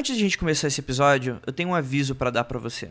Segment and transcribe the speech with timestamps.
[0.00, 2.90] Antes de a gente começar esse episódio, eu tenho um aviso para dar para você.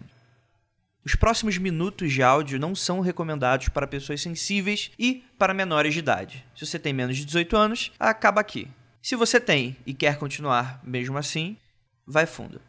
[1.03, 6.01] Os próximos minutos de áudio não são recomendados para pessoas sensíveis e para menores de
[6.01, 6.45] idade.
[6.55, 8.67] Se você tem menos de 18 anos, acaba aqui.
[9.01, 11.57] Se você tem e quer continuar mesmo assim,
[12.05, 12.61] vai fundo.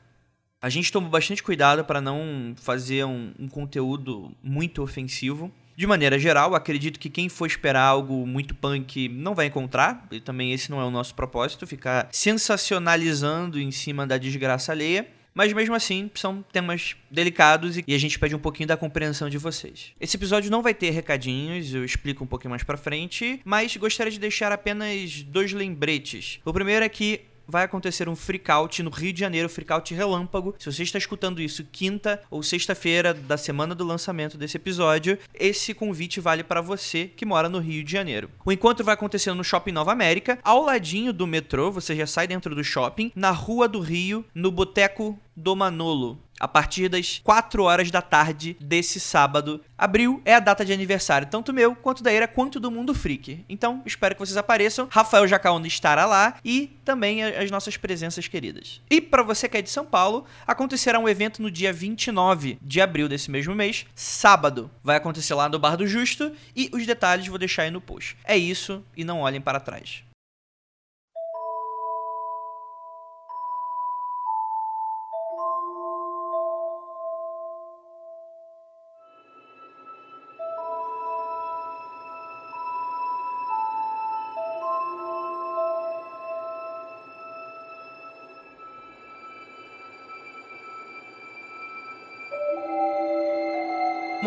[0.58, 5.52] A gente tomou bastante cuidado para não fazer um, um, conteúdo muito ofensivo.
[5.80, 10.20] De maneira geral, acredito que quem for esperar algo muito punk não vai encontrar, e
[10.20, 15.08] também esse não é o nosso propósito, ficar sensacionalizando em cima da desgraça alheia.
[15.32, 19.38] Mas mesmo assim, são temas delicados e a gente pede um pouquinho da compreensão de
[19.38, 19.92] vocês.
[19.98, 24.12] Esse episódio não vai ter recadinhos, eu explico um pouquinho mais pra frente, mas gostaria
[24.12, 26.40] de deixar apenas dois lembretes.
[26.44, 30.54] O primeiro é que vai acontecer um freakout no Rio de Janeiro, freakout relâmpago.
[30.58, 35.74] Se você está escutando isso quinta ou sexta-feira da semana do lançamento desse episódio, esse
[35.74, 38.30] convite vale para você que mora no Rio de Janeiro.
[38.44, 42.26] O encontro vai acontecer no Shopping Nova América, ao ladinho do metrô, você já sai
[42.26, 47.62] dentro do shopping, na Rua do Rio, no Boteco do Manolo a partir das 4
[47.62, 49.60] horas da tarde desse sábado.
[49.76, 53.44] Abril é a data de aniversário, tanto meu, quanto da Era, quanto do Mundo Freak.
[53.48, 54.88] Então, espero que vocês apareçam.
[54.90, 58.80] Rafael Jacaúna estará lá e também as nossas presenças queridas.
[58.90, 62.80] E para você que é de São Paulo, acontecerá um evento no dia 29 de
[62.80, 64.70] abril desse mesmo mês, sábado.
[64.82, 68.16] Vai acontecer lá no Bar do Justo e os detalhes vou deixar aí no post.
[68.24, 70.02] É isso e não olhem para trás.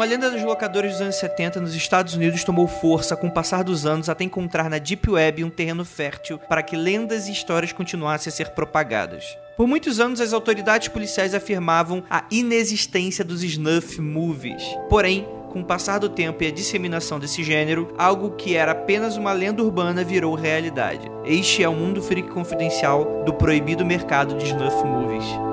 [0.04, 3.64] Uma lenda dos locadores dos anos 70 nos Estados Unidos tomou força com o passar
[3.64, 7.72] dos anos até encontrar na Deep Web um terreno fértil para que lendas e histórias
[7.72, 9.24] continuassem a ser propagadas.
[9.56, 14.64] Por muitos anos, as autoridades policiais afirmavam a inexistência dos snuff movies.
[14.90, 19.16] Porém, com o passar do tempo e a disseminação desse gênero, algo que era apenas
[19.16, 21.10] uma lenda urbana virou realidade.
[21.24, 25.53] Este é o mundo freak confidencial do proibido mercado de snuff movies.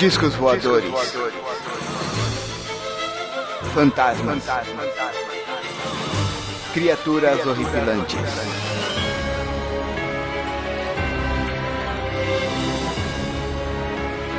[0.00, 0.90] Discos voadores.
[3.74, 4.42] Fantasmas.
[6.72, 8.18] Criaturas horripilantes.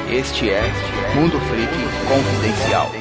[0.10, 0.64] Este é
[1.14, 1.72] Mundo Freak
[2.08, 2.92] Confidencial.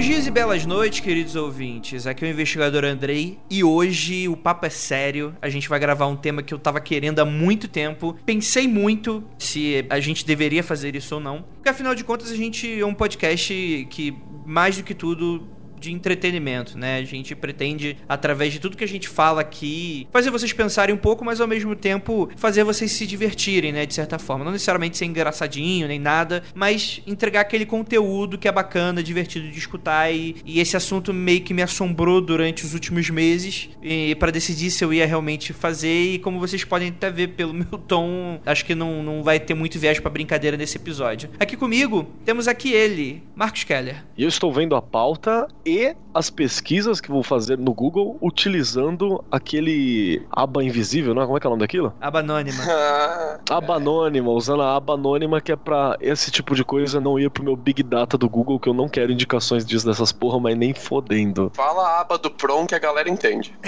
[0.00, 2.06] Longos dias e belas noites, queridos ouvintes.
[2.06, 5.36] Aqui é o investigador Andrei e hoje o papo é sério.
[5.42, 8.16] A gente vai gravar um tema que eu tava querendo há muito tempo.
[8.24, 12.34] Pensei muito se a gente deveria fazer isso ou não, porque afinal de contas a
[12.34, 14.16] gente é um podcast que
[14.46, 15.46] mais do que tudo
[15.80, 16.98] de entretenimento, né?
[16.98, 20.98] A gente pretende, através de tudo que a gente fala aqui, fazer vocês pensarem um
[20.98, 23.86] pouco, mas ao mesmo tempo fazer vocês se divertirem, né?
[23.86, 24.44] De certa forma.
[24.44, 29.58] Não necessariamente ser engraçadinho nem nada, mas entregar aquele conteúdo que é bacana, divertido de
[29.58, 30.12] escutar.
[30.12, 33.70] E, e esse assunto meio que me assombrou durante os últimos meses
[34.18, 36.14] para decidir se eu ia realmente fazer.
[36.14, 39.54] E como vocês podem até ver pelo meu tom, acho que não, não vai ter
[39.54, 41.30] muito viagem para brincadeira nesse episódio.
[41.38, 44.04] Aqui comigo temos aqui ele, Marcos Keller.
[44.16, 49.24] E eu estou vendo a pauta e as pesquisas que vou fazer no Google utilizando
[49.30, 51.24] aquele aba invisível, não é?
[51.24, 51.94] Como é que é o nome daquilo?
[52.00, 52.64] Aba anônima.
[53.48, 57.30] aba anônima, usando a aba anônima que é pra esse tipo de coisa não ir
[57.30, 60.58] pro meu Big Data do Google, que eu não quero indicações disso dessas porra, mas
[60.58, 61.52] nem fodendo.
[61.54, 63.54] Fala a aba do Prom que a galera entende.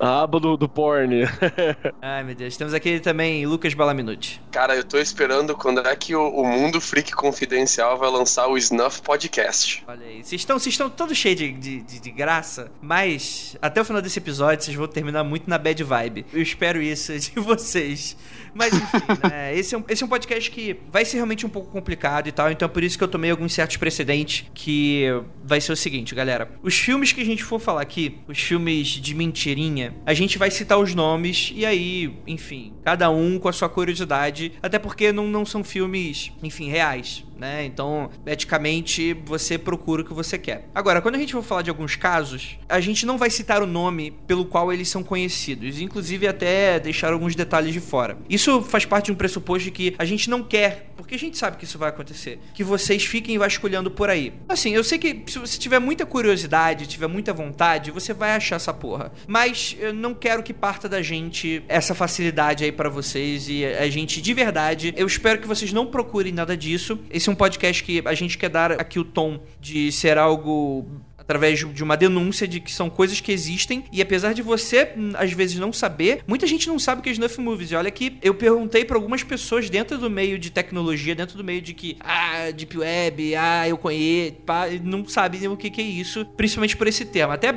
[0.00, 1.22] A aba do, do porn.
[2.02, 2.56] Ai, meu Deus.
[2.56, 4.40] Temos aqui também Lucas Balaminuti.
[4.50, 8.58] Cara, eu tô esperando quando é que o, o Mundo Freak Confidencial vai lançar o
[8.58, 9.84] Snuff Podcast.
[9.86, 10.24] Olha aí.
[10.24, 14.02] Vocês estão, vocês estão todos cheios de, de, de, de graça, mas até o final
[14.02, 16.26] desse episódio vocês vão terminar muito na bad vibe.
[16.32, 18.16] Eu espero isso de vocês.
[18.54, 19.56] Mas enfim, né?
[19.56, 22.32] Esse é, um, esse é um podcast que vai ser realmente um pouco complicado e
[22.32, 25.04] tal, então é por isso que eu tomei alguns certos precedentes que
[25.44, 26.50] vai ser o seguinte, galera.
[26.62, 30.50] Os filmes que a gente for falar aqui, os filmes de mentirinha, a gente vai
[30.50, 35.26] citar os nomes e aí, enfim, cada um com a sua curiosidade, até porque não,
[35.26, 37.64] não são filmes, enfim, reais né?
[37.64, 40.68] Então, eticamente, você procura o que você quer.
[40.74, 43.66] Agora, quando a gente for falar de alguns casos, a gente não vai citar o
[43.66, 48.18] nome pelo qual eles são conhecidos, inclusive até deixar alguns detalhes de fora.
[48.28, 51.36] Isso faz parte de um pressuposto de que a gente não quer, porque a gente
[51.36, 54.32] sabe que isso vai acontecer, que vocês fiquem vasculhando por aí.
[54.48, 58.56] Assim, eu sei que se você tiver muita curiosidade, tiver muita vontade, você vai achar
[58.56, 59.12] essa porra.
[59.26, 63.88] Mas eu não quero que parta da gente essa facilidade aí para vocês e a
[63.88, 66.98] gente de verdade, eu espero que vocês não procurem nada disso.
[67.10, 70.86] Esse é um podcast que a gente quer dar aqui o tom de ser algo
[71.28, 75.30] através de uma denúncia de que são coisas que existem e apesar de você às
[75.30, 77.70] vezes não saber, muita gente não sabe o que é Snuff Movies.
[77.70, 81.44] E olha que eu perguntei para algumas pessoas dentro do meio de tecnologia, dentro do
[81.44, 85.82] meio de que ah, deep web, ah, eu conheço, pá, não sabem o que que
[85.82, 87.34] é isso, principalmente por esse termo.
[87.34, 87.52] Até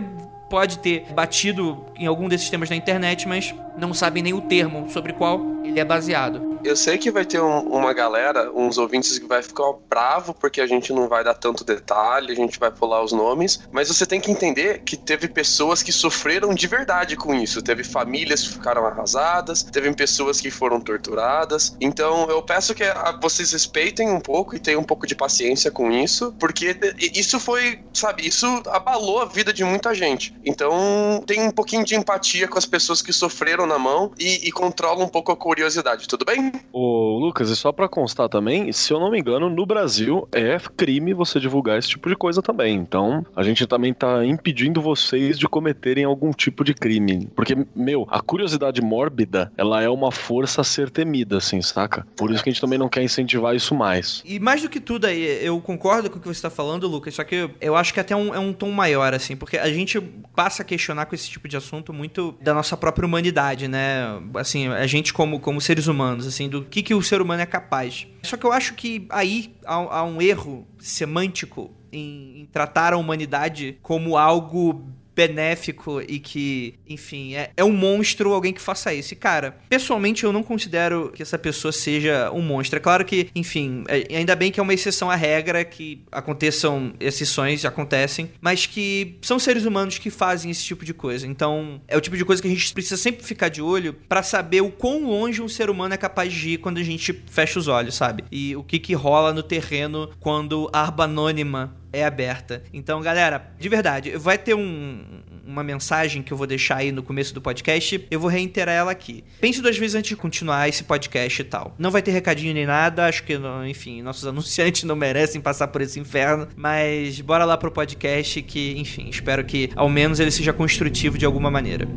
[0.49, 4.87] pode ter batido em algum desses temas na internet, mas não sabem nem o termo
[4.91, 6.51] sobre qual ele é baseado.
[6.63, 10.61] Eu sei que vai ter um, uma galera, uns ouvintes que vai ficar bravo porque
[10.61, 14.05] a gente não vai dar tanto detalhe, a gente vai pular os nomes, mas você
[14.05, 17.61] tem que entender que teve pessoas que sofreram de verdade com isso.
[17.61, 21.75] Teve famílias que ficaram arrasadas, teve pessoas que foram torturadas.
[21.81, 22.83] Então eu peço que
[23.19, 27.79] vocês respeitem um pouco e tenham um pouco de paciência com isso, porque isso foi,
[27.91, 30.35] sabe, isso abalou a vida de muita gente.
[30.45, 34.51] Então tem um pouquinho de empatia com as pessoas que sofreram na mão e, e
[34.51, 36.51] controla um pouco a curiosidade, tudo bem?
[36.73, 40.57] Ô, Lucas, e só para constar também, se eu não me engano, no Brasil é
[40.75, 42.75] crime você divulgar esse tipo de coisa também.
[42.75, 47.29] Então, a gente também tá impedindo vocês de cometerem algum tipo de crime.
[47.35, 52.05] Porque, meu, a curiosidade mórbida, ela é uma força a ser temida, assim, saca?
[52.15, 54.21] Por isso que a gente também não quer incentivar isso mais.
[54.25, 57.13] E mais do que tudo aí, eu concordo com o que você tá falando, Lucas,
[57.15, 59.99] só que eu acho que até um, é um tom maior, assim, porque a gente
[60.35, 64.19] passa a questionar com esse tipo de assunto muito da nossa própria humanidade, né?
[64.35, 67.45] Assim, a gente como, como seres humanos, assim, do que, que o ser humano é
[67.45, 68.07] capaz.
[68.23, 72.97] Só que eu acho que aí há, há um erro semântico em, em tratar a
[72.97, 79.13] humanidade como algo benéfico e que, enfim, é, é um monstro alguém que faça isso.
[79.13, 82.77] E, cara, pessoalmente eu não considero que essa pessoa seja um monstro.
[82.77, 86.93] É claro que, enfim, é, ainda bem que é uma exceção à regra, que aconteçam
[86.99, 91.27] exceções, acontecem, mas que são seres humanos que fazem esse tipo de coisa.
[91.27, 94.23] Então, é o tipo de coisa que a gente precisa sempre ficar de olho para
[94.23, 97.59] saber o quão longe um ser humano é capaz de ir quando a gente fecha
[97.59, 98.23] os olhos, sabe?
[98.31, 102.63] E o que que rola no terreno quando a arba anônima é aberta.
[102.73, 105.03] Então, galera, de verdade, vai ter um,
[105.45, 108.07] uma mensagem que eu vou deixar aí no começo do podcast.
[108.09, 109.23] Eu vou reiterar ela aqui.
[109.39, 111.75] Pense duas vezes antes de continuar esse podcast e tal.
[111.77, 115.81] Não vai ter recadinho nem nada, acho que, enfim, nossos anunciantes não merecem passar por
[115.81, 116.47] esse inferno.
[116.55, 121.25] Mas bora lá pro podcast que, enfim, espero que ao menos ele seja construtivo de
[121.25, 121.87] alguma maneira.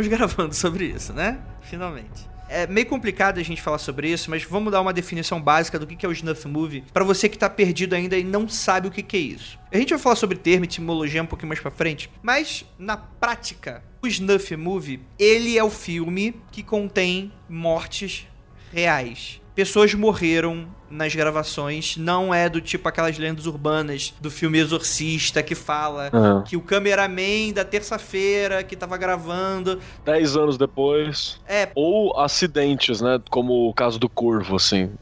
[0.00, 1.38] Estamos gravando sobre isso, né?
[1.62, 2.28] Finalmente.
[2.50, 5.86] É meio complicado a gente falar sobre isso, mas vamos dar uma definição básica do
[5.86, 8.90] que é o Snuff Movie para você que tá perdido ainda e não sabe o
[8.90, 9.58] que é isso.
[9.70, 12.96] A gente vai falar sobre termo e etimologia um pouquinho mais pra frente, mas na
[12.96, 18.26] prática, o Snuff Movie, ele é o filme que contém mortes
[18.72, 21.96] reais pessoas morreram nas gravações.
[21.96, 26.42] Não é do tipo aquelas lendas urbanas do filme Exorcista que fala uhum.
[26.44, 29.80] que o cameraman da terça-feira que tava gravando.
[30.04, 31.40] Dez anos depois.
[31.48, 31.70] É.
[31.74, 33.20] Ou acidentes, né?
[33.28, 34.92] Como o caso do Corvo, assim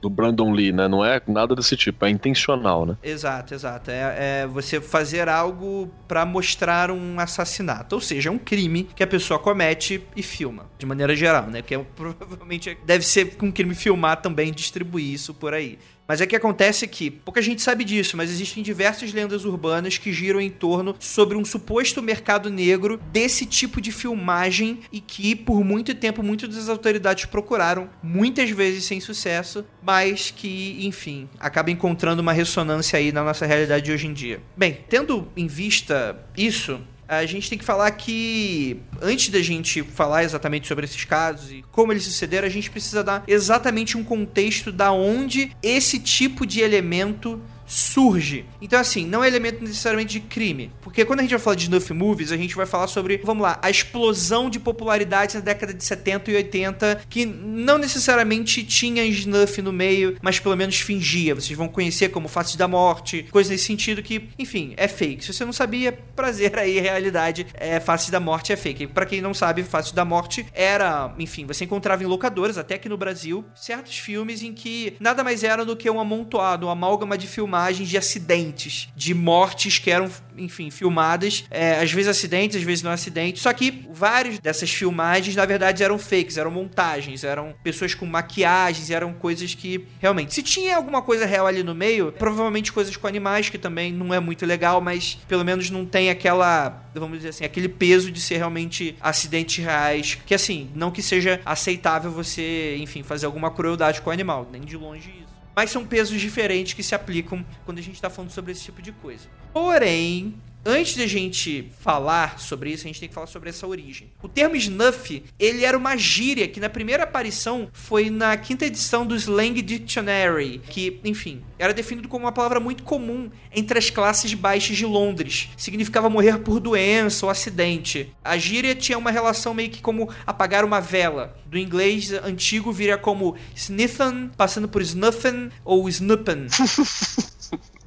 [0.00, 0.88] do Brandon Lee, né?
[0.88, 2.96] Não é nada desse tipo, é intencional, né?
[3.02, 3.90] Exato, exato.
[3.90, 9.06] É, é você fazer algo para mostrar um assassinato, ou seja, um crime que a
[9.06, 11.62] pessoa comete e filma, de maneira geral, né?
[11.62, 15.78] Que é, provavelmente deve ser um crime filmar também distribuir isso por aí.
[16.10, 20.12] Mas é que acontece que, pouca gente sabe disso, mas existem diversas lendas urbanas que
[20.12, 25.62] giram em torno sobre um suposto mercado negro desse tipo de filmagem e que, por
[25.62, 32.20] muito tempo, muitas das autoridades procuraram, muitas vezes sem sucesso, mas que, enfim, acaba encontrando
[32.20, 34.42] uma ressonância aí na nossa realidade de hoje em dia.
[34.56, 36.80] Bem, tendo em vista isso,
[37.18, 41.64] a gente tem que falar que antes da gente falar exatamente sobre esses casos e
[41.72, 46.60] como eles sucederam, a gente precisa dar exatamente um contexto da onde esse tipo de
[46.60, 48.44] elemento surge.
[48.60, 50.72] Então, assim, não é elemento necessariamente de crime.
[50.82, 53.44] Porque quando a gente vai falar de snuff movies, a gente vai falar sobre, vamos
[53.44, 59.04] lá, a explosão de popularidade na década de 70 e 80, que não necessariamente tinha
[59.04, 61.34] snuff no meio, mas pelo menos fingia.
[61.34, 65.24] Vocês vão conhecer como Faces da Morte, coisa nesse sentido que, enfim, é fake.
[65.24, 68.88] Se você não sabia, prazer aí, realidade, é Faces da Morte é fake.
[68.88, 72.88] Para quem não sabe, Faces da Morte era, enfim, você encontrava em locadoras, até aqui
[72.88, 77.16] no Brasil, certos filmes em que nada mais era do que um amontoado, uma amálgama
[77.16, 82.56] de filmar filmagens de acidentes, de mortes que eram, enfim, filmadas, é, às vezes acidentes,
[82.56, 83.42] às vezes não acidentes.
[83.42, 88.90] Só que várias dessas filmagens, na verdade, eram fakes, eram montagens, eram pessoas com maquiagens,
[88.90, 90.34] eram coisas que realmente.
[90.34, 94.14] Se tinha alguma coisa real ali no meio, provavelmente coisas com animais, que também não
[94.14, 98.20] é muito legal, mas pelo menos não tem aquela, vamos dizer assim, aquele peso de
[98.20, 100.18] ser realmente acidentes reais.
[100.24, 104.62] Que assim, não que seja aceitável você, enfim, fazer alguma crueldade com o animal, nem
[104.62, 105.29] de longe isso
[105.60, 108.80] mas são pesos diferentes que se aplicam quando a gente está falando sobre esse tipo
[108.80, 109.28] de coisa.
[109.52, 113.66] Porém, Antes de a gente falar sobre isso, a gente tem que falar sobre essa
[113.66, 114.10] origem.
[114.22, 119.06] O termo snuff, ele era uma gíria que na primeira aparição foi na quinta edição
[119.06, 124.34] do Slang Dictionary, que, enfim, era definido como uma palavra muito comum entre as classes
[124.34, 125.48] baixas de Londres.
[125.56, 128.12] Significava morrer por doença ou acidente.
[128.22, 131.34] A gíria tinha uma relação meio que como apagar uma vela.
[131.46, 136.48] Do inglês antigo viria como sniffen, passando por snuffen ou snuppen.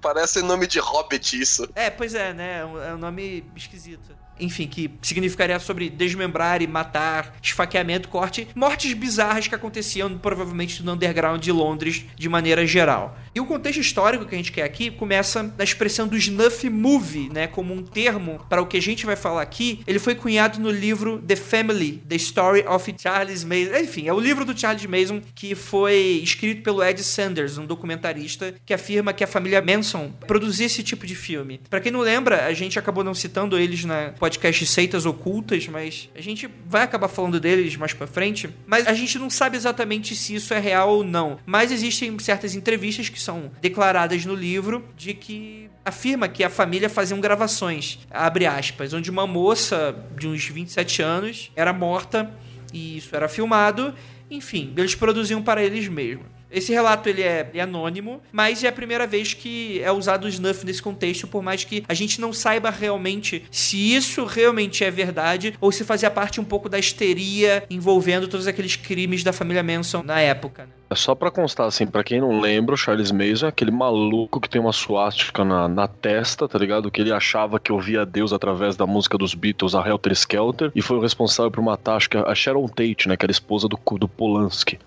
[0.04, 1.68] Parece nome de hobbit isso.
[1.74, 2.60] É, pois é, né?
[2.60, 8.48] É um, é um nome esquisito enfim, que significaria sobre desmembrar e matar, esfaqueamento, corte,
[8.56, 13.18] mortes bizarras que aconteciam provavelmente no underground de Londres de maneira geral.
[13.36, 17.30] E o contexto histórico que a gente quer aqui começa na expressão do snuff movie,
[17.30, 19.82] né, como um termo para o que a gente vai falar aqui.
[19.88, 23.76] Ele foi cunhado no livro The Family: The Story of Charles Mason.
[23.82, 28.54] Enfim, é o livro do Charles Mason que foi escrito pelo Ed Sanders, um documentarista
[28.66, 31.60] que afirma que a família Manson produzia esse tipo de filme.
[31.70, 36.10] Para quem não lembra, a gente acabou não citando eles na podcast Seitas Ocultas, mas
[36.16, 38.50] a gente vai acabar falando deles mais pra frente.
[38.66, 41.38] Mas a gente não sabe exatamente se isso é real ou não.
[41.46, 46.88] Mas existem certas entrevistas que são declaradas no livro de que afirma que a família
[46.88, 52.32] fazia gravações, abre aspas, onde uma moça de uns 27 anos era morta
[52.72, 53.94] e isso era filmado.
[54.32, 56.28] Enfim, eles produziam para eles mesmos.
[56.54, 60.28] Esse relato ele é, é, anônimo, mas é a primeira vez que é usado o
[60.28, 64.92] snuff nesse contexto, por mais que a gente não saiba realmente se isso realmente é
[64.92, 69.64] verdade ou se fazia parte um pouco da histeria envolvendo todos aqueles crimes da família
[69.64, 70.66] Manson na época.
[70.66, 70.83] Né?
[70.94, 74.40] É só pra constar, assim, pra quem não lembra, o Charles Mason é aquele maluco
[74.40, 76.92] que tem uma suástica na, na testa, tá ligado?
[76.92, 80.84] Que ele achava que ouvia Deus através da música dos Beatles, a Helter Skelter, e
[80.84, 83.18] foi o responsável por matar, acho que a Sharon Tate, né?
[83.18, 84.78] Que era esposa do, do Polanski.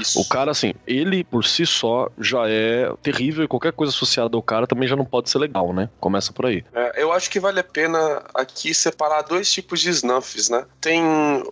[0.00, 0.20] Isso.
[0.20, 4.42] O cara, assim, ele por si só já é terrível e qualquer coisa associada ao
[4.42, 5.88] cara também já não pode ser legal, né?
[6.00, 6.64] Começa por aí.
[6.74, 10.66] É, eu acho que vale a pena aqui separar dois tipos de snuffs, né?
[10.80, 11.04] Tem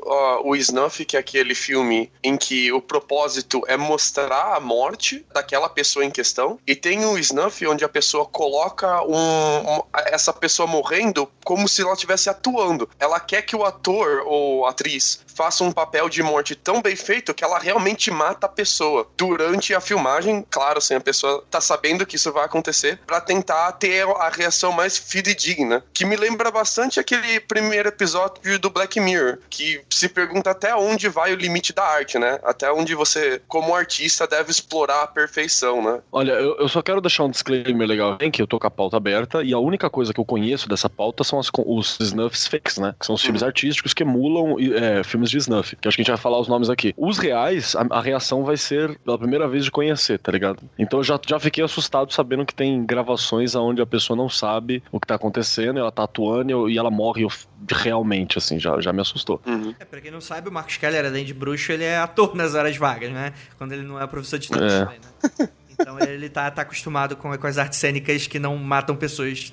[0.04, 4.60] ó, o snuff, que é aquele filme em que o propósito é mostrar mostrar a
[4.60, 6.58] morte daquela pessoa em questão.
[6.66, 11.82] E tem o snuff onde a pessoa coloca um, um, essa pessoa morrendo como se
[11.82, 12.88] ela estivesse atuando.
[12.98, 17.32] Ela quer que o ator ou atriz faça um papel de morte tão bem feito
[17.32, 21.62] que ela realmente mata a pessoa durante a filmagem, claro, sem assim, a pessoa tá
[21.62, 25.82] sabendo que isso vai acontecer, para tentar ter a reação mais fidedigna.
[25.94, 31.08] Que me lembra bastante aquele primeiro episódio do Black Mirror, que se pergunta até onde
[31.08, 32.38] vai o limite da arte, né?
[32.42, 36.02] Até onde você, como artista, deve explorar a perfeição, né?
[36.12, 38.70] Olha, eu, eu só quero deixar um disclaimer legal em que eu tô com a
[38.70, 42.46] pauta aberta e a única coisa que eu conheço dessa pauta são as, os snuffs
[42.46, 42.94] fakes, né?
[43.00, 43.48] Que são os filmes uhum.
[43.48, 45.76] artísticos que emulam é, filmes de snuff.
[45.76, 46.94] Que acho que a gente vai falar os nomes aqui.
[46.96, 50.62] Os reais, a, a, reação vai ser pela primeira vez de conhecer, tá ligado?
[50.78, 54.82] Então eu já, já fiquei assustado sabendo que tem gravações onde a pessoa não sabe
[54.90, 57.26] o que tá acontecendo, ela tá atuando e ela morre
[57.70, 59.40] realmente, assim, já, já me assustou.
[59.46, 59.74] Uhum.
[59.78, 62.54] É, pra quem não sabe, o Marcos Keller, além de bruxo, ele é ator nas
[62.54, 63.32] horas vagas, né?
[63.56, 65.40] Quando ele não é professor de história é.
[65.42, 65.48] né?
[65.80, 69.52] Então ele tá, tá acostumado com, com as artes cênicas que não matam pessoas.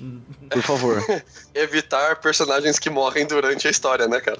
[0.50, 1.02] Por favor.
[1.54, 4.38] Evitar personagens que morrem durante a história, né, cara?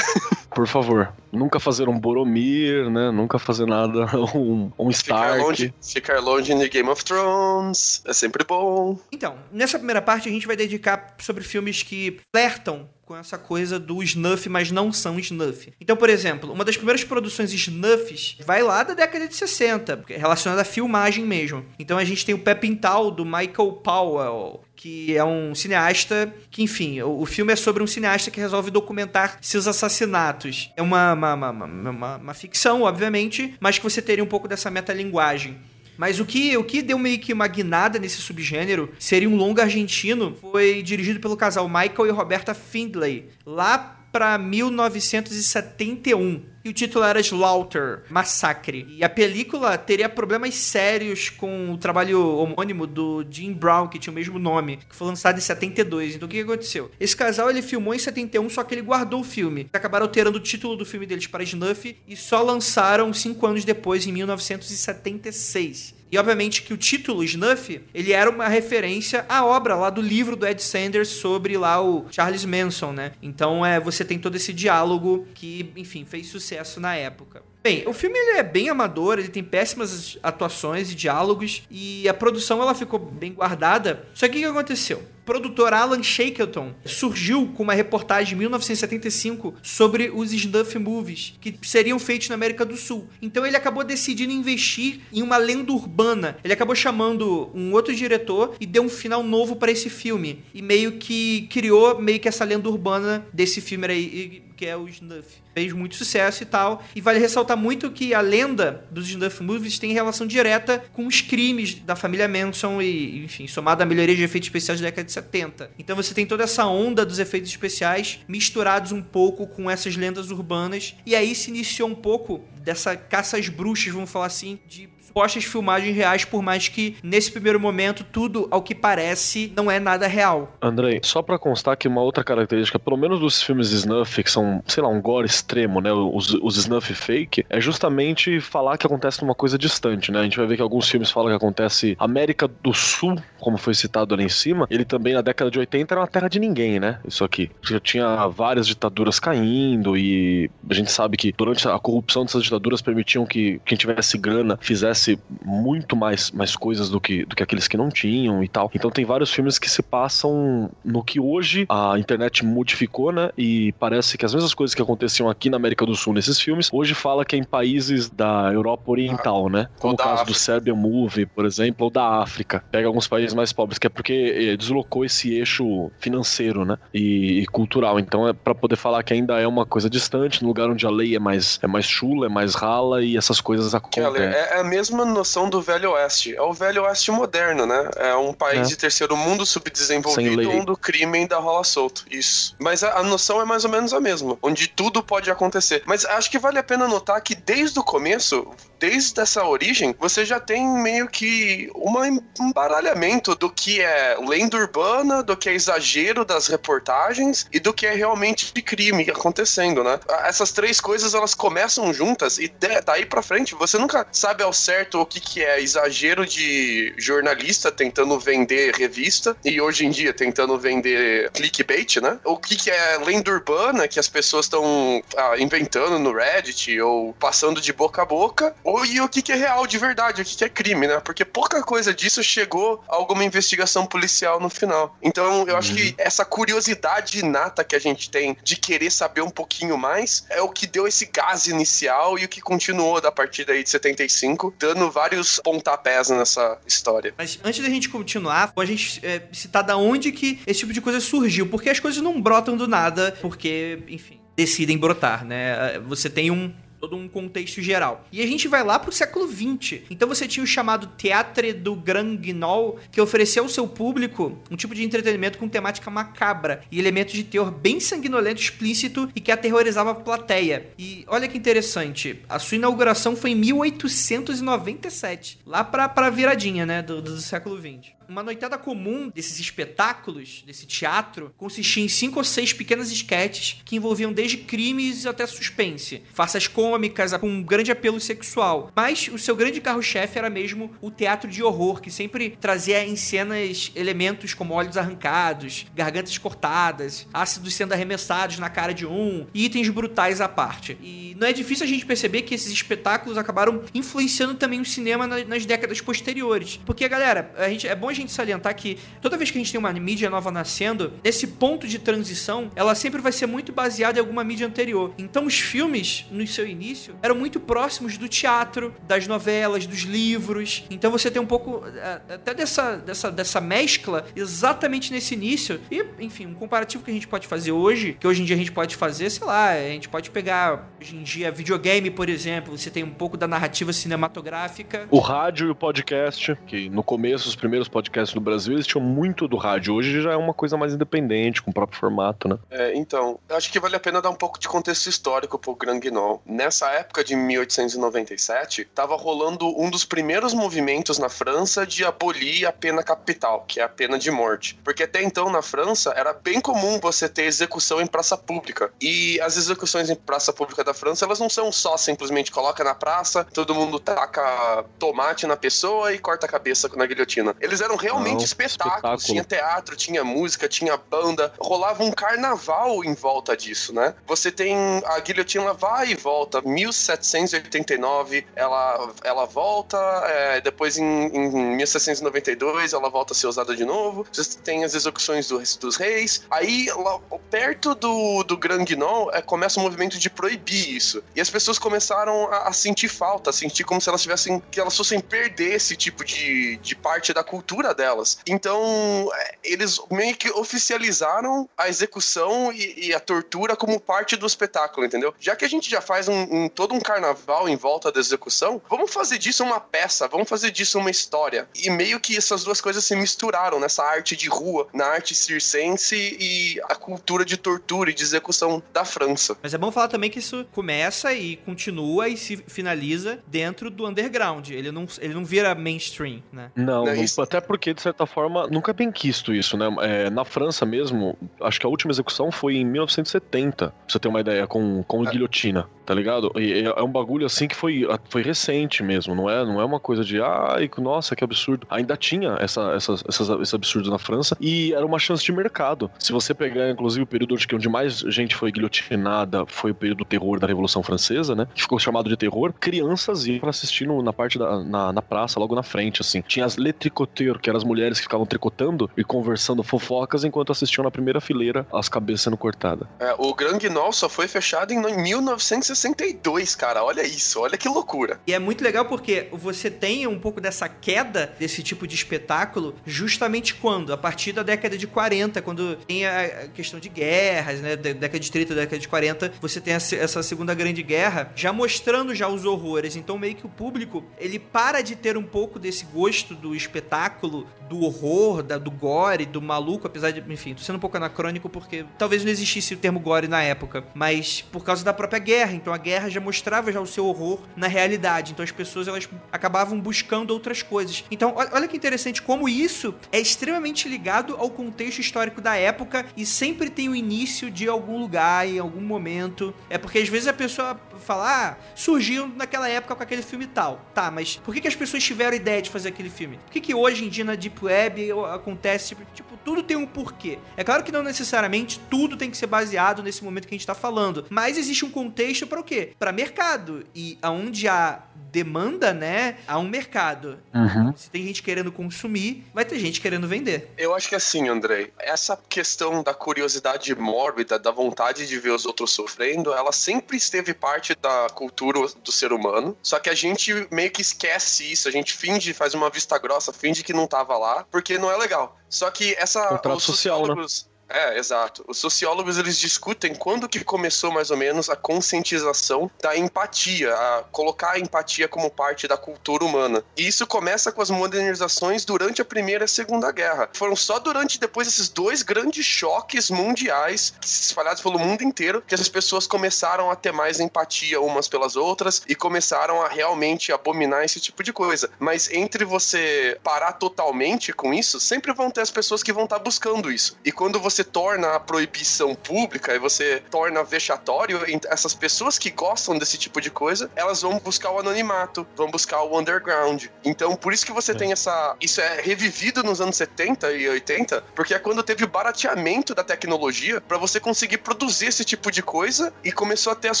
[0.50, 1.12] Por favor.
[1.32, 3.10] Nunca fazer um Boromir, né?
[3.10, 5.32] Nunca fazer nada, um, um Stark.
[5.32, 8.98] Ficar longe, ficar longe de Game of Thrones é sempre bom.
[9.12, 13.78] Então, nessa primeira parte a gente vai dedicar sobre filmes que flertam com essa coisa
[13.78, 15.72] do snuff, mas não são snuff.
[15.80, 20.62] Então, por exemplo, uma das primeiras produções snuffs vai lá da década de 60, relacionada
[20.62, 21.64] à filmagem mesmo.
[21.78, 26.62] Então a gente tem o Pé Pintal, do Michael Powell, que é um cineasta que,
[26.62, 30.70] enfim, o, filme é sobre um cineasta que resolve documentar seus assassinatos.
[30.76, 35.58] É uma, uma, uma, uma ficção, obviamente, mas que você teria um pouco dessa metalinguagem.
[35.96, 39.62] Mas o que, o que deu meio que uma guinada nesse subgênero seria um longa
[39.62, 40.36] argentino.
[40.40, 47.20] Foi dirigido pelo casal Michael e Roberta Findlay, lá para 1971 e o título era
[47.20, 48.86] Slaughter, Massacre.
[48.88, 54.12] E a película teria problemas sérios com o trabalho homônimo do Jim Brown, que tinha
[54.12, 56.14] o mesmo nome, que foi lançado em 72.
[56.14, 56.92] Então o que aconteceu?
[56.98, 59.68] Esse casal ele filmou em 71, só que ele guardou o filme.
[59.72, 64.06] Acabaram alterando o título do filme deles para Snuff e só lançaram cinco anos depois,
[64.06, 65.93] em 1976.
[66.14, 70.36] E obviamente que o título Snuff, ele era uma referência à obra lá do livro
[70.36, 73.10] do Ed Sanders sobre lá o Charles Manson, né?
[73.20, 77.42] Então é, você tem todo esse diálogo que, enfim, fez sucesso na época.
[77.64, 82.14] Bem, o filme ele é bem amador, ele tem péssimas atuações e diálogos e a
[82.14, 84.06] produção ela ficou bem guardada.
[84.14, 85.02] Só que o que aconteceu?
[85.24, 91.98] Produtor Alan Shackleton surgiu com uma reportagem em 1975 sobre os snuff movies que seriam
[91.98, 93.06] feitos na América do Sul.
[93.22, 96.36] Então ele acabou decidindo investir em uma lenda urbana.
[96.44, 100.60] Ele acabou chamando um outro diretor e deu um final novo para esse filme e
[100.60, 105.28] meio que criou meio que essa lenda urbana desse filme aí que é o Snuff.
[105.54, 106.82] Fez muito sucesso e tal.
[106.94, 111.20] E vale ressaltar muito que a lenda dos Snuff Movies tem relação direta com os
[111.20, 115.12] crimes da família Manson e, enfim, somado à melhoria de efeitos especiais da década de
[115.12, 115.70] 70.
[115.78, 120.30] Então você tem toda essa onda dos efeitos especiais misturados um pouco com essas lendas
[120.30, 120.94] urbanas.
[121.06, 125.44] E aí se iniciou um pouco dessa caça às bruxas, vamos falar assim, de supostas
[125.44, 130.08] filmagens reais, por mais que nesse primeiro momento tudo, ao que parece, não é nada
[130.08, 130.52] real.
[130.60, 134.60] Andrei, só para constar que uma outra característica, pelo menos dos filmes snuff, que são,
[134.66, 139.22] sei lá, um gore extremo, né, os, os snuff fake, é justamente falar que acontece
[139.22, 140.18] numa coisa distante, né?
[140.18, 143.74] A gente vai ver que alguns filmes falam que acontece América do Sul, como foi
[143.74, 146.80] citado ali em cima, ele também na década de 80 era uma terra de ninguém,
[146.80, 146.98] né?
[147.06, 147.52] Isso aqui.
[147.62, 152.82] Já tinha várias ditaduras caindo e a gente sabe que durante a corrupção dessas ditaduras
[152.82, 155.03] permitiam que quem tivesse grana fizesse
[155.44, 158.70] muito mais, mais coisas do que, do que aqueles que não tinham e tal.
[158.74, 163.30] Então tem vários filmes que se passam no que hoje a internet modificou, né?
[163.36, 166.68] E parece que as mesmas coisas que aconteciam aqui na América do Sul nesses filmes,
[166.72, 169.68] hoje fala que é em países da Europa Oriental, né?
[169.78, 170.32] Como o caso África.
[170.32, 172.64] do Serbian Movie, por exemplo, ou da África.
[172.70, 176.78] Pega alguns países mais pobres, que é porque eh, deslocou esse eixo financeiro, né?
[176.92, 177.98] E, e cultural.
[177.98, 180.90] Então é para poder falar que ainda é uma coisa distante, no lugar onde a
[180.90, 184.22] lei é mais, é mais chula, é mais rala e essas coisas acontecem.
[184.22, 186.34] É, é a mesma mesma noção do Velho Oeste.
[186.34, 187.90] É o Velho Oeste moderno, né?
[187.96, 188.62] É um país é.
[188.70, 192.04] de terceiro mundo subdesenvolvido onde o crime ainda rola solto.
[192.10, 192.54] Isso.
[192.58, 195.82] Mas a, a, noção é mais ou menos a mesma, onde tudo pode acontecer.
[195.84, 198.46] Mas acho que vale a pena notar que desde o começo,
[198.78, 201.94] desde essa origem, você já tem meio que um
[202.40, 207.86] embaralhamento do que é lenda urbana, do que é exagero das reportagens e do que
[207.86, 209.98] é realmente de crime acontecendo, né?
[210.24, 212.52] Essas três coisas elas começam juntas e
[212.84, 216.94] daí para frente você nunca sabe ao certo certo o que, que é exagero de
[216.98, 222.18] jornalista tentando vender revista e hoje em dia tentando vender clickbait, né?
[222.24, 227.12] O que, que é lenda urbana que as pessoas estão ah, inventando no Reddit ou
[227.14, 230.24] passando de boca a boca, ou e o que, que é real de verdade, o
[230.24, 231.00] que, que é crime, né?
[231.00, 234.96] Porque pouca coisa disso chegou a alguma investigação policial no final.
[235.02, 235.94] Então eu acho que uhum.
[235.98, 240.48] essa curiosidade inata que a gente tem de querer saber um pouquinho mais é o
[240.48, 244.90] que deu esse gás inicial e o que continuou da partir daí de 75, dando
[244.90, 247.14] vários pontapés nessa história.
[247.16, 250.80] Mas antes da gente continuar, a gente é, citar da onde que esse tipo de
[250.80, 251.46] coisa surgiu.
[251.46, 255.78] Porque as coisas não brotam do nada, porque, enfim, decidem brotar, né?
[255.86, 256.52] Você tem um
[256.84, 258.06] todo um contexto geral.
[258.12, 259.80] E a gente vai lá pro século XX.
[259.88, 264.56] Então você tinha o chamado Teatre do Grand Guignol, que ofereceu ao seu público um
[264.56, 269.32] tipo de entretenimento com temática macabra e elementos de teor bem sanguinolento, explícito e que
[269.32, 270.66] aterrorizava a plateia.
[270.78, 276.82] E olha que interessante, a sua inauguração foi em 1897, lá pra, pra viradinha, né,
[276.82, 277.94] do, do século XX.
[278.08, 283.76] Uma noitada comum desses espetáculos, desse teatro, consistia em cinco ou seis pequenas esquetes que
[283.76, 288.70] envolviam desde crimes até suspense, farsas cômicas com um grande apelo sexual.
[288.74, 292.96] Mas o seu grande carro-chefe era mesmo o teatro de horror, que sempre trazia em
[292.96, 299.44] cenas elementos como olhos arrancados, gargantas cortadas, ácidos sendo arremessados na cara de um e
[299.44, 300.76] itens brutais à parte.
[300.82, 305.06] E não é difícil a gente perceber que esses espetáculos acabaram influenciando também o cinema
[305.06, 306.60] nas décadas posteriores.
[306.64, 309.58] Porque, galera, a gente, é bom gente salientar que toda vez que a gente tem
[309.58, 314.00] uma mídia nova nascendo, esse ponto de transição, ela sempre vai ser muito baseada em
[314.00, 314.92] alguma mídia anterior.
[314.98, 320.64] Então, os filmes, no seu início, eram muito próximos do teatro, das novelas, dos livros.
[320.70, 325.60] Então, você tem um pouco é, até dessa, dessa, dessa mescla exatamente nesse início.
[325.70, 328.38] E, enfim, um comparativo que a gente pode fazer hoje, que hoje em dia a
[328.38, 332.56] gente pode fazer, sei lá, a gente pode pegar hoje em dia videogame, por exemplo,
[332.56, 334.86] você tem um pouco da narrativa cinematográfica.
[334.90, 337.83] O rádio e o podcast, que no começo, os primeiros podcasts
[338.14, 339.74] no Brasil, eles tinham muito do rádio.
[339.74, 342.38] Hoje já é uma coisa mais independente, com o próprio formato, né?
[342.50, 345.78] É, então, acho que vale a pena dar um pouco de contexto histórico pro Grand
[345.78, 346.22] Guignol.
[346.26, 352.52] Nessa época de 1897, tava rolando um dos primeiros movimentos na França de abolir a
[352.52, 354.58] pena capital, que é a pena de morte.
[354.64, 358.72] Porque até então na França era bem comum você ter execução em praça pública.
[358.80, 362.74] E as execuções em praça pública da França, elas não são só simplesmente coloca na
[362.74, 367.34] praça, todo mundo taca tomate na pessoa e corta a cabeça na guilhotina.
[367.40, 368.74] Eles eram realmente não, espetáculos.
[368.74, 369.06] Espetáculo.
[369.06, 371.32] Tinha teatro, tinha música, tinha banda.
[371.38, 373.94] Rolava um carnaval em volta disso, né?
[374.06, 376.40] Você tem a guilhotina vai e volta.
[376.42, 383.64] 1789 ela, ela volta, é, depois em, em 1792 ela volta a ser usada de
[383.64, 384.06] novo.
[384.12, 386.24] Você tem as execuções do, dos reis.
[386.30, 386.98] Aí, lá,
[387.30, 391.02] perto do, do Grand Guignol, é, começa o um movimento de proibir isso.
[391.14, 394.42] E as pessoas começaram a, a, sentir falta, a sentir como se elas tivessem.
[394.50, 398.18] que elas fossem perder esse tipo de, de parte da cultura delas.
[398.26, 404.26] Então, é, eles meio que oficializaram a execução e, e, a tortura como parte do
[404.26, 405.14] espetáculo, entendeu?
[405.20, 408.60] Já que a gente já faz um, um, todo um carnaval em volta da execução,
[408.68, 411.48] vamos fazer disso uma peça, vamos fazer disso uma história.
[411.54, 416.16] E meio que essas duas coisas se misturaram nessa arte de rua, na arte circense
[416.18, 419.36] e a cultura de tortura e de execução da França.
[419.42, 423.86] Mas é bom falar também que isso começa e continua e se finaliza dentro do
[423.86, 424.50] underground.
[424.50, 426.50] Ele não, ele não vira mainstream, né?
[426.54, 427.20] Não, não isso...
[427.20, 429.66] até porque, de certa forma, nunca é bem quisto isso, né?
[429.80, 434.08] É, na França mesmo, acho que a última execução foi em 1970, pra você ter
[434.08, 435.10] uma ideia, com, com é.
[435.10, 436.32] guilhotina tá ligado?
[436.36, 439.78] E é um bagulho assim que foi, foi recente mesmo, não é, não é uma
[439.78, 441.66] coisa de ai, nossa, que absurdo.
[441.70, 445.90] Ainda tinha essa, essas, essas, esse absurdo na França e era uma chance de mercado.
[445.98, 450.04] Se você pegar, inclusive, o período onde mais gente foi guilhotinada foi o período do
[450.04, 451.46] terror da Revolução Francesa, né?
[451.54, 452.52] Que ficou chamado de terror.
[452.58, 456.22] Crianças iam pra assistir no, na parte da na, na, praça, logo na frente, assim.
[456.22, 460.82] Tinha as letricoteurs, que eram as mulheres que ficavam tricotando e conversando fofocas enquanto assistiam
[460.82, 462.88] na primeira fileira as cabeças sendo cortadas.
[462.98, 466.82] É, o Grand Guignol só foi fechado em 1960 62, cara.
[466.82, 468.20] Olha isso, olha que loucura.
[468.26, 472.74] E é muito legal porque você tem um pouco dessa queda desse tipo de espetáculo
[472.86, 473.92] justamente quando?
[473.92, 477.76] A partir da década de 40, quando tem a questão de guerras, né?
[477.76, 482.14] Da década de 30, década de 40, você tem essa segunda grande guerra já mostrando
[482.14, 482.96] já os horrores.
[482.96, 487.33] Então meio que o público, ele para de ter um pouco desse gosto do espetáculo,
[487.68, 491.48] do horror, da, do gore, do maluco, apesar de, enfim, tô sendo um pouco anacrônico
[491.48, 495.52] porque talvez não existisse o termo gore na época, mas por causa da própria guerra.
[495.52, 498.32] Então a guerra já mostrava já o seu horror na realidade.
[498.32, 501.04] Então as pessoas elas acabavam buscando outras coisas.
[501.10, 506.26] Então olha que interessante como isso é extremamente ligado ao contexto histórico da época e
[506.26, 509.54] sempre tem o início de algum lugar em algum momento.
[509.70, 513.80] É porque às vezes a pessoa fala, ah, surgiu naquela época com aquele filme tal.
[513.94, 516.38] Tá, mas por que, que as pessoas tiveram ideia de fazer aquele filme?
[516.38, 520.38] Por que, que hoje em dia na Deep Web acontece, tipo, tudo tem um porquê.
[520.56, 523.66] É claro que não necessariamente tudo tem que ser baseado nesse momento que a gente
[523.66, 525.92] tá falando, mas existe um contexto para o quê?
[525.98, 526.84] Para mercado.
[526.94, 528.02] E aonde há
[528.34, 530.38] demanda, né, há um mercado.
[530.52, 530.92] Uhum.
[530.96, 533.70] Se tem gente querendo consumir, vai ter gente querendo vender.
[533.78, 538.66] Eu acho que assim, Andrei, essa questão da curiosidade mórbida, da vontade de ver os
[538.66, 542.76] outros sofrendo, ela sempre esteve parte da cultura do ser humano.
[542.82, 546.52] Só que a gente meio que esquece isso, a gente finge, faz uma vista grossa,
[546.52, 548.58] finge que não tava lá, porque não é legal.
[548.68, 549.46] Só que essa.
[549.48, 550.44] Contrato social, né?
[550.88, 551.64] É, exato.
[551.66, 557.24] Os sociólogos eles discutem quando que começou mais ou menos a conscientização da empatia, a
[557.32, 559.82] colocar a empatia como parte da cultura humana.
[559.96, 563.48] E isso começa com as modernizações durante a Primeira e a Segunda Guerra.
[563.54, 568.88] Foram só durante depois esses dois grandes choques mundiais espalhados pelo mundo inteiro que as
[568.88, 574.20] pessoas começaram a ter mais empatia umas pelas outras e começaram a realmente abominar esse
[574.20, 574.90] tipo de coisa.
[574.98, 579.38] Mas entre você parar totalmente com isso, sempre vão ter as pessoas que vão estar
[579.38, 580.16] buscando isso.
[580.24, 585.98] E quando você torna a proibição pública e você torna vexatório, essas pessoas que gostam
[585.98, 589.86] desse tipo de coisa, elas vão buscar o anonimato, vão buscar o underground.
[590.04, 590.94] Então, por isso que você é.
[590.94, 591.56] tem essa.
[591.60, 596.02] Isso é revivido nos anos 70 e 80, porque é quando teve o barateamento da
[596.02, 600.00] tecnologia para você conseguir produzir esse tipo de coisa e começou a ter as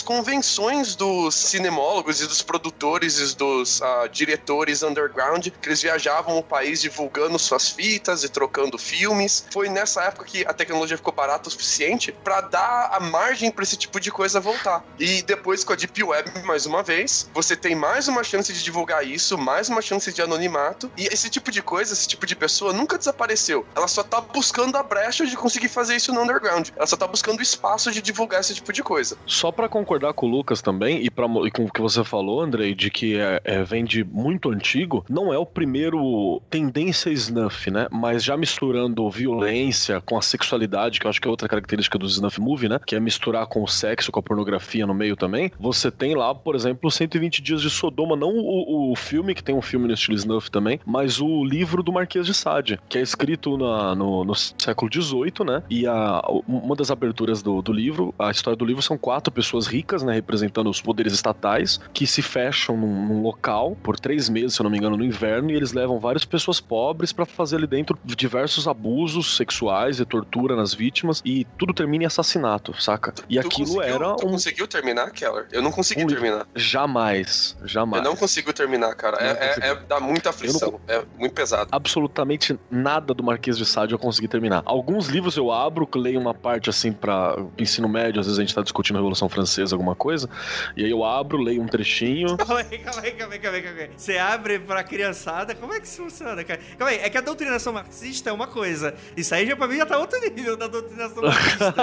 [0.00, 6.42] convenções dos cinemólogos e dos produtores e dos uh, diretores underground, que eles viajavam o
[6.42, 9.46] país divulgando suas fitas e trocando filmes.
[9.50, 10.63] Foi nessa época que a tecnologia
[10.96, 14.84] ficou barata o suficiente para dar a margem para esse tipo de coisa voltar.
[14.98, 18.62] E depois com a Deep Web, mais uma vez, você tem mais uma chance de
[18.62, 20.90] divulgar isso, mais uma chance de anonimato.
[20.96, 23.66] E esse tipo de coisa, esse tipo de pessoa nunca desapareceu.
[23.74, 26.68] Ela só tá buscando a brecha de conseguir fazer isso no underground.
[26.76, 29.16] Ela só tá buscando espaço de divulgar esse tipo de coisa.
[29.26, 32.40] Só para concordar com o Lucas também e, pra, e com o que você falou,
[32.40, 37.70] Andrei, de que é, é, vem de muito antigo, não é o primeiro tendência snuff,
[37.70, 37.86] né?
[37.90, 40.53] Mas já misturando violência com a sexualidade,
[40.98, 42.80] que eu acho que é outra característica do snuff movie, né?
[42.84, 45.50] Que é misturar com o sexo, com a pornografia no meio também.
[45.58, 49.54] Você tem lá, por exemplo, 120 Dias de Sodoma, não o, o filme, que tem
[49.54, 53.00] um filme no estilo snuff também, mas o livro do Marquês de Sade, que é
[53.00, 55.62] escrito na, no, no, século XVIII, né?
[55.68, 59.66] E a, uma das aberturas do, do livro, a história do livro são quatro pessoas
[59.66, 60.14] ricas, né?
[60.14, 64.64] Representando os poderes estatais, que se fecham num, num local por três meses, se eu
[64.64, 67.98] não me engano, no inverno, e eles levam várias pessoas pobres para fazer ali dentro
[68.04, 73.14] diversos abusos sexuais e tortura nas vítimas, e tudo termina em assassinato, saca?
[73.28, 74.32] E tu aquilo era tu um.
[74.32, 75.46] conseguiu terminar, Keller?
[75.50, 76.46] Eu não consegui um terminar.
[76.54, 78.04] Jamais, jamais.
[78.04, 79.18] Eu não consigo terminar, cara.
[79.20, 80.72] É, é, é, dá muita aflição.
[80.72, 80.80] Não...
[80.88, 81.68] É muito pesado.
[81.72, 84.62] Absolutamente nada do Marquês de Sade eu consegui terminar.
[84.66, 88.54] Alguns livros eu abro, leio uma parte assim para ensino médio, às vezes a gente
[88.54, 90.28] tá discutindo a Revolução Francesa, alguma coisa,
[90.76, 92.36] e aí eu abro, leio um trechinho.
[92.44, 93.62] Calma aí, calma aí, calma aí, calma aí.
[93.62, 93.90] Calma aí.
[93.96, 96.60] Você abre pra criançada, como é que isso funciona, cara?
[96.78, 98.94] Calma aí, é que a doutrinação marxista é uma coisa.
[99.16, 101.74] Isso aí já pra mim já tá outro nível da doutrinação marxista.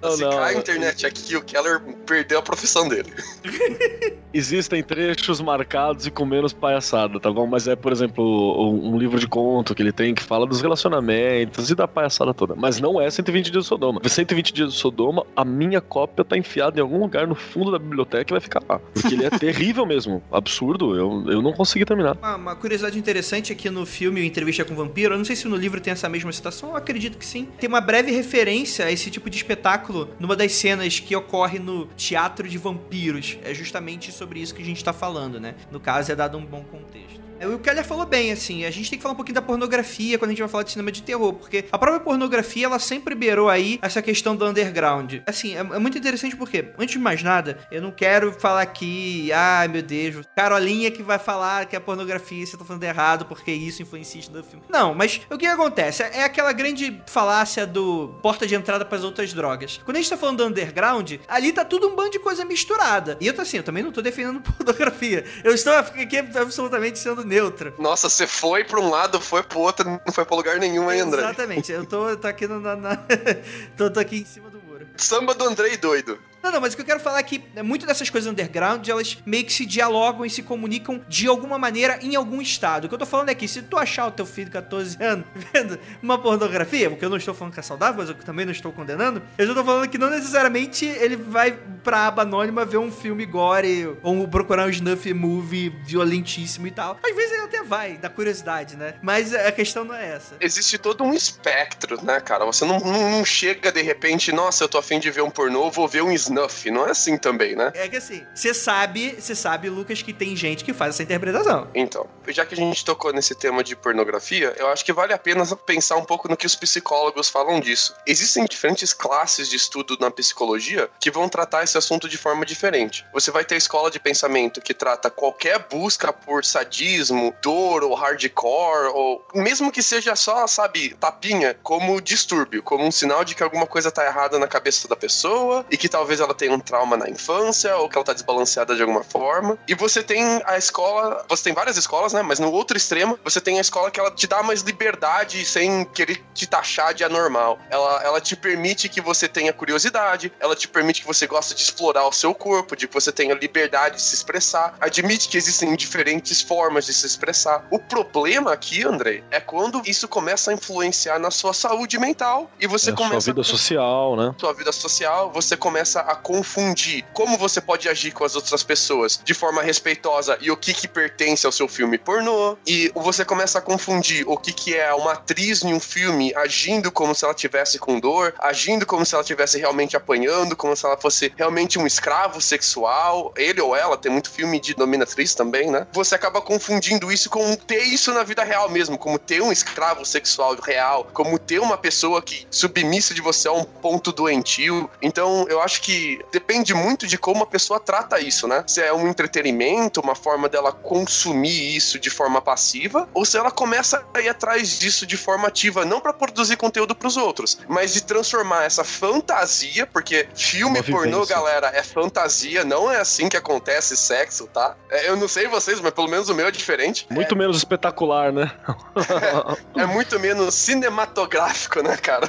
[0.16, 3.12] Se não, cai a internet aqui, o Keller perdeu a profissão dele.
[4.32, 7.46] Existem trechos marcados e com menos palhaçada, tá bom?
[7.46, 11.68] Mas é, por exemplo, um livro de conto que ele tem que fala dos relacionamentos
[11.68, 12.54] e da palhaçada toda.
[12.54, 14.00] Mas não é 120 dias de Sodoma.
[14.06, 17.78] 120 dias de Sodoma, a minha cópia tá enfiada em algum lugar no fundo da
[17.78, 18.78] biblioteca e vai ficar lá.
[18.78, 20.22] Porque ele é terrível mesmo.
[20.30, 20.96] Absurdo.
[20.96, 22.16] Eu, eu não consegui terminar.
[22.16, 25.34] Uma, uma curiosidade interessante é que no filme Entrevista com o Vampiro, eu não sei
[25.34, 27.48] se no livro tem essa mesma citação, eu acredito que sim.
[27.58, 31.86] Tem uma breve referência a esse tipo de espetáculo numa das cenas que ocorre no
[31.96, 33.38] Teatro de Vampiros.
[33.44, 35.54] É justamente sobre isso que a gente tá falando, né?
[35.70, 37.29] No caso, é dado um bom contexto.
[37.40, 40.18] É, o Keller falou bem, assim, a gente tem que falar um pouquinho da pornografia
[40.18, 43.14] quando a gente vai falar de cinema de terror, porque a própria pornografia, ela sempre
[43.14, 45.14] beirou aí essa questão do underground.
[45.26, 49.32] Assim, é, é muito interessante porque, antes de mais nada, eu não quero falar aqui,
[49.32, 53.50] ai meu Deus, Carolinha que vai falar que a pornografia você tá falando errado porque
[53.50, 54.62] isso influencia no filme.
[54.68, 56.02] Não, mas o que acontece?
[56.02, 59.80] É aquela grande falácia do porta de entrada para as outras drogas.
[59.82, 63.16] Quando a gente tá falando do underground, ali tá tudo um bando de coisa misturada.
[63.18, 65.24] E eu tô assim, eu também não tô defendendo pornografia.
[65.42, 67.72] Eu estou aqui absolutamente sendo neutro.
[67.78, 71.00] Nossa, você foi pra um lado, foi pro outro, não foi pra lugar nenhum aí,
[71.00, 71.20] André.
[71.20, 72.76] Exatamente, eu tô, tô aqui na.
[72.76, 72.96] na...
[73.76, 74.86] tô, tô aqui em cima do muro.
[74.96, 76.18] Samba do Andrei doido.
[76.42, 78.86] Não, não, mas o que eu quero falar é que é, muito dessas coisas underground,
[78.88, 82.84] elas meio que se dialogam e se comunicam de alguma maneira em algum estado.
[82.84, 84.96] O que eu tô falando é que se tu achar o teu filho de 14
[85.02, 88.44] anos vendo uma pornografia, porque eu não estou falando que é saudável, mas eu também
[88.44, 91.52] não estou condenando, eu já tô falando que não necessariamente ele vai
[91.84, 96.98] pra aba anônima ver um filme gore ou procurar um snuff movie violentíssimo e tal.
[97.04, 98.94] Às vezes ele até vai, da curiosidade, né?
[99.02, 100.36] Mas a questão não é essa.
[100.40, 102.44] Existe todo um espectro, né, cara?
[102.46, 105.70] Você não, não, não chega de repente, nossa, eu tô afim de ver um pornô,
[105.70, 106.70] vou ver um snuff snuff.
[106.70, 107.72] Não é assim também, né?
[107.74, 111.68] É que assim, você sabe, você sabe, Lucas, que tem gente que faz essa interpretação.
[111.74, 115.18] Então, já que a gente tocou nesse tema de pornografia, eu acho que vale a
[115.18, 117.94] pena pensar um pouco no que os psicólogos falam disso.
[118.06, 123.04] Existem diferentes classes de estudo na psicologia que vão tratar esse assunto de forma diferente.
[123.12, 127.94] Você vai ter a escola de pensamento que trata qualquer busca por sadismo, dor ou
[127.94, 133.42] hardcore, ou mesmo que seja só, sabe, tapinha, como distúrbio, como um sinal de que
[133.42, 136.60] alguma coisa tá errada na cabeça da pessoa e que talvez talvez ela tenha um
[136.60, 139.58] trauma na infância, ou que ela tá desbalanceada de alguma forma.
[139.66, 142.22] E você tem a escola, você tem várias escolas, né?
[142.22, 145.84] Mas no outro extremo, você tem a escola que ela te dá mais liberdade sem
[145.86, 147.58] querer te taxar de anormal.
[147.70, 151.62] Ela, ela te permite que você tenha curiosidade, ela te permite que você goste de
[151.62, 155.74] explorar o seu corpo, de que você tenha liberdade de se expressar, admite que existem
[155.74, 157.66] diferentes formas de se expressar.
[157.70, 162.66] O problema aqui, André, é quando isso começa a influenciar na sua saúde mental e
[162.66, 164.34] você é começa sua vida a social, né?
[164.38, 169.20] sua vida social, você começa a confundir como você pode agir com as outras pessoas
[169.22, 172.56] de forma respeitosa e o que que pertence ao seu filme pornô.
[172.66, 176.90] E você começa a confundir o que que é uma atriz em um filme agindo
[176.90, 180.84] como se ela tivesse com dor, agindo como se ela tivesse realmente apanhando, como se
[180.84, 183.32] ela fosse realmente um escravo sexual.
[183.36, 185.86] Ele ou ela, tem muito filme de dominatriz também, né?
[185.92, 190.04] Você acaba confundindo isso com ter isso na vida real mesmo, como ter um escravo
[190.04, 194.90] sexual real, como ter uma pessoa que submissa de você a um ponto doentio.
[195.00, 195.99] Então, eu acho que
[196.32, 198.64] depende muito de como a pessoa trata isso, né?
[198.66, 203.50] Se é um entretenimento, uma forma dela consumir isso de forma passiva, ou se ela
[203.50, 207.58] começa a ir atrás disso de forma ativa, não para produzir conteúdo para os outros,
[207.68, 213.36] mas de transformar essa fantasia, porque filme pornô, galera, é fantasia, não é assim que
[213.36, 214.76] acontece sexo, tá?
[214.90, 217.06] É, Eu não sei vocês, mas pelo menos o meu é diferente.
[217.10, 218.50] Muito menos espetacular, né?
[219.76, 222.28] É muito menos cinematográfico, né, cara?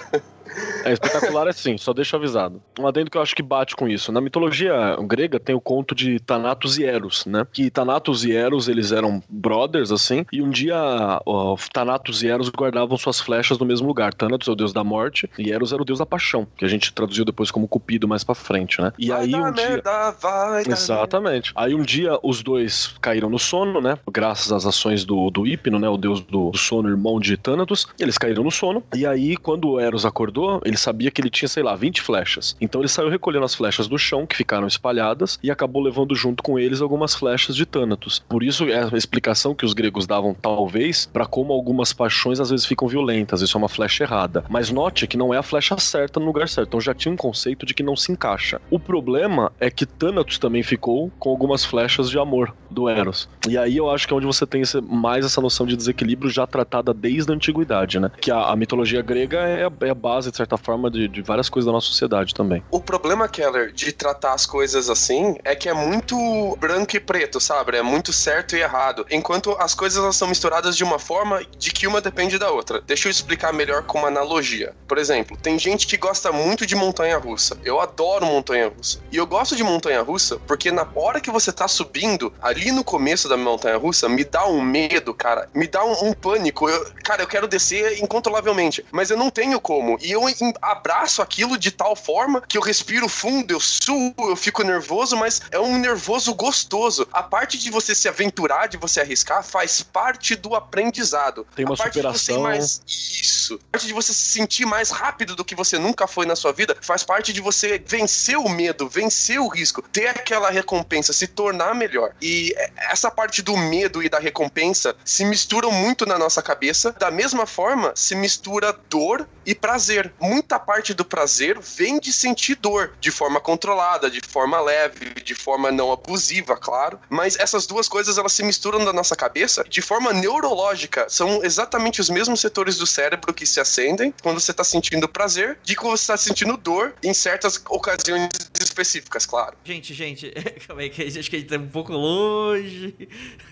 [0.83, 2.61] É espetacular assim, só deixa avisado.
[2.79, 4.11] Um adendo que eu acho que bate com isso.
[4.11, 7.45] Na mitologia grega tem o conto de Thanatos e Eros, né?
[7.51, 12.49] Que Thanatos e Eros, eles eram brothers, assim, e um dia ó, Thanatos e Eros
[12.49, 14.13] guardavam suas flechas no mesmo lugar.
[14.13, 16.67] Thanatos é o deus da morte e Eros era o deus da paixão, que a
[16.67, 18.91] gente traduziu depois como Cupido mais pra frente, né?
[18.97, 19.69] E vai aí um dia...
[19.69, 21.51] merda, vai Exatamente.
[21.55, 23.97] Aí um dia os dois caíram no sono, né?
[24.11, 25.87] Graças às ações do, do Hipno, né?
[25.87, 27.87] O deus do, do sono, irmão de Thanatos.
[27.99, 28.83] Eles caíram no sono.
[28.95, 32.55] E aí, quando o Eros acordou, ele sabia que ele tinha, sei lá, 20 flechas.
[32.59, 36.43] Então ele saiu recolhendo as flechas do chão, que ficaram espalhadas, e acabou levando junto
[36.43, 38.23] com eles algumas flechas de Thanatos.
[38.27, 42.49] Por isso é a explicação que os gregos davam, talvez, para como algumas paixões às
[42.49, 43.41] vezes ficam violentas.
[43.41, 44.43] Isso é uma flecha errada.
[44.49, 46.69] Mas note que não é a flecha certa no lugar certo.
[46.69, 48.61] Então já tinha um conceito de que não se encaixa.
[48.69, 53.29] O problema é que Thanatos também ficou com algumas flechas de amor do Eros.
[53.47, 56.47] E aí eu acho que é onde você tem mais essa noção de desequilíbrio já
[56.47, 58.11] tratada desde a antiguidade, né?
[58.19, 61.49] Que a, a mitologia grega é, é a base, de certa forma, de, de várias
[61.49, 62.63] coisas da nossa sociedade também.
[62.71, 66.15] O problema, Keller, de tratar as coisas assim é que é muito
[66.59, 67.77] branco e preto, sabe?
[67.77, 69.05] É muito certo e errado.
[69.09, 72.81] Enquanto as coisas são misturadas de uma forma de que uma depende da outra.
[72.85, 74.73] Deixa eu explicar melhor com uma analogia.
[74.87, 77.57] Por exemplo, tem gente que gosta muito de montanha russa.
[77.63, 78.99] Eu adoro montanha russa.
[79.11, 82.83] E eu gosto de montanha russa porque na hora que você tá subindo, ali no
[82.83, 85.49] começo da montanha russa, me dá um medo, cara.
[85.53, 86.69] Me dá um, um pânico.
[86.69, 88.85] Eu- cara, eu quero descer incontrolavelmente.
[88.91, 89.97] Mas eu não tenho como.
[90.01, 94.35] E eu em- abraço aquilo de tal forma que eu respiro fundo, eu suo, eu
[94.35, 97.07] fico nervoso, mas é um nervoso gostoso.
[97.11, 101.45] A parte de você se aventurar, de você arriscar, faz parte do aprendizado.
[101.55, 102.41] Tem uma a parte de você superação.
[102.43, 103.55] mais isso.
[103.69, 106.51] A parte de você se sentir mais rápido do que você nunca foi na sua
[106.51, 111.27] vida, faz parte de você vencer o medo, vencer o risco, ter aquela recompensa, se
[111.27, 112.13] tornar melhor.
[112.21, 112.53] E
[112.89, 116.91] essa parte do medo e da recompensa se misturam muito na nossa cabeça.
[116.97, 120.10] Da mesma forma, se mistura dor e prazer.
[120.19, 125.35] Muita parte do prazer vem de sentir dor, de forma controlada, de forma leve, de
[125.35, 126.99] forma não abusiva, claro.
[127.09, 131.07] Mas essas duas coisas elas se misturam na nossa cabeça de forma neurológica.
[131.09, 135.57] São exatamente os mesmos setores do cérebro que se acendem quando você está sentindo prazer,
[135.63, 139.55] de quando você está sentindo dor em certas ocasiões específicas, claro.
[139.63, 140.31] Gente, gente,
[140.67, 142.95] calma aí, que acho que a gente tá um pouco longe.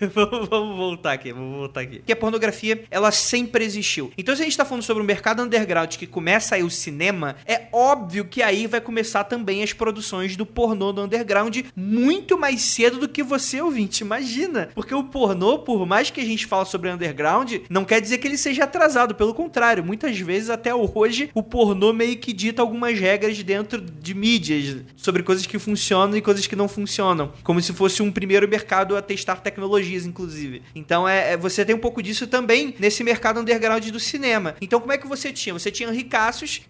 [0.14, 1.98] vamos, voltar aqui, vamos voltar aqui.
[1.98, 4.12] Porque a pornografia, ela sempre existiu.
[4.16, 7.36] Então, se a gente tá falando sobre o mercado underground que começa aí o cinema,
[7.46, 12.60] é óbvio que aí vai começar também as produções do pornô do underground muito mais
[12.62, 14.02] cedo do que você, ouvinte.
[14.02, 14.70] Imagina!
[14.74, 18.26] Porque o pornô, por mais que a gente fala sobre underground, não quer dizer que
[18.28, 19.14] ele seja atrasado.
[19.14, 24.14] Pelo contrário, muitas vezes, até hoje, o pornô meio que dita algumas regras dentro de
[24.14, 27.32] mídias sobre coisas que funcionam e coisas que não funcionam.
[27.42, 30.62] Como se fosse um primeiro mercado a testar tecnologias, inclusive.
[30.74, 34.54] Então, é, é- você tem um pouco disso também nesse mercado underground do cinema.
[34.60, 35.52] Então, como é que você tinha?
[35.52, 35.90] Você tinha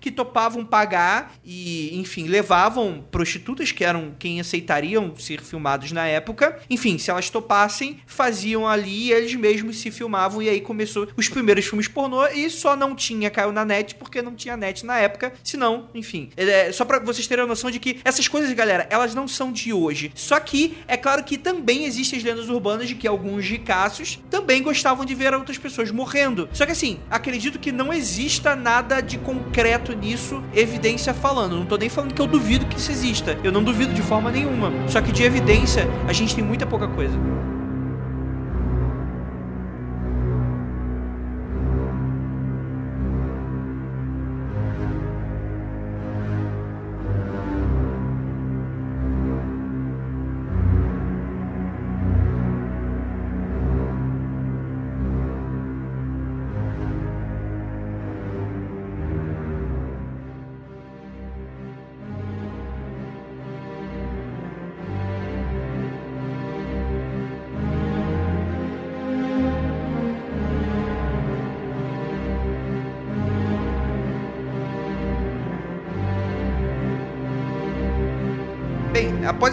[0.00, 6.59] que topavam pagar e, enfim, levavam prostitutas, que eram quem aceitariam ser filmados na época.
[6.68, 10.42] Enfim, se elas topassem, faziam ali e eles mesmos se filmavam.
[10.42, 14.22] E aí começou os primeiros filmes pornô e só não tinha, caiu na net porque
[14.22, 15.33] não tinha net na época.
[15.42, 16.30] Senão, enfim.
[16.37, 19.52] É, só pra vocês terem a noção de que essas coisas, galera, elas não são
[19.52, 20.12] de hoje.
[20.14, 24.62] Só que é claro que também existem as lendas urbanas de que alguns ricaços também
[24.62, 26.48] gostavam de ver outras pessoas morrendo.
[26.53, 31.57] Só que assim, acredito que não exista nada de concreto nisso, evidência falando.
[31.57, 33.38] Não tô nem falando que eu duvido que isso exista.
[33.44, 34.72] Eu não duvido de forma nenhuma.
[34.88, 37.16] Só que de evidência, a gente tem muita pouca coisa.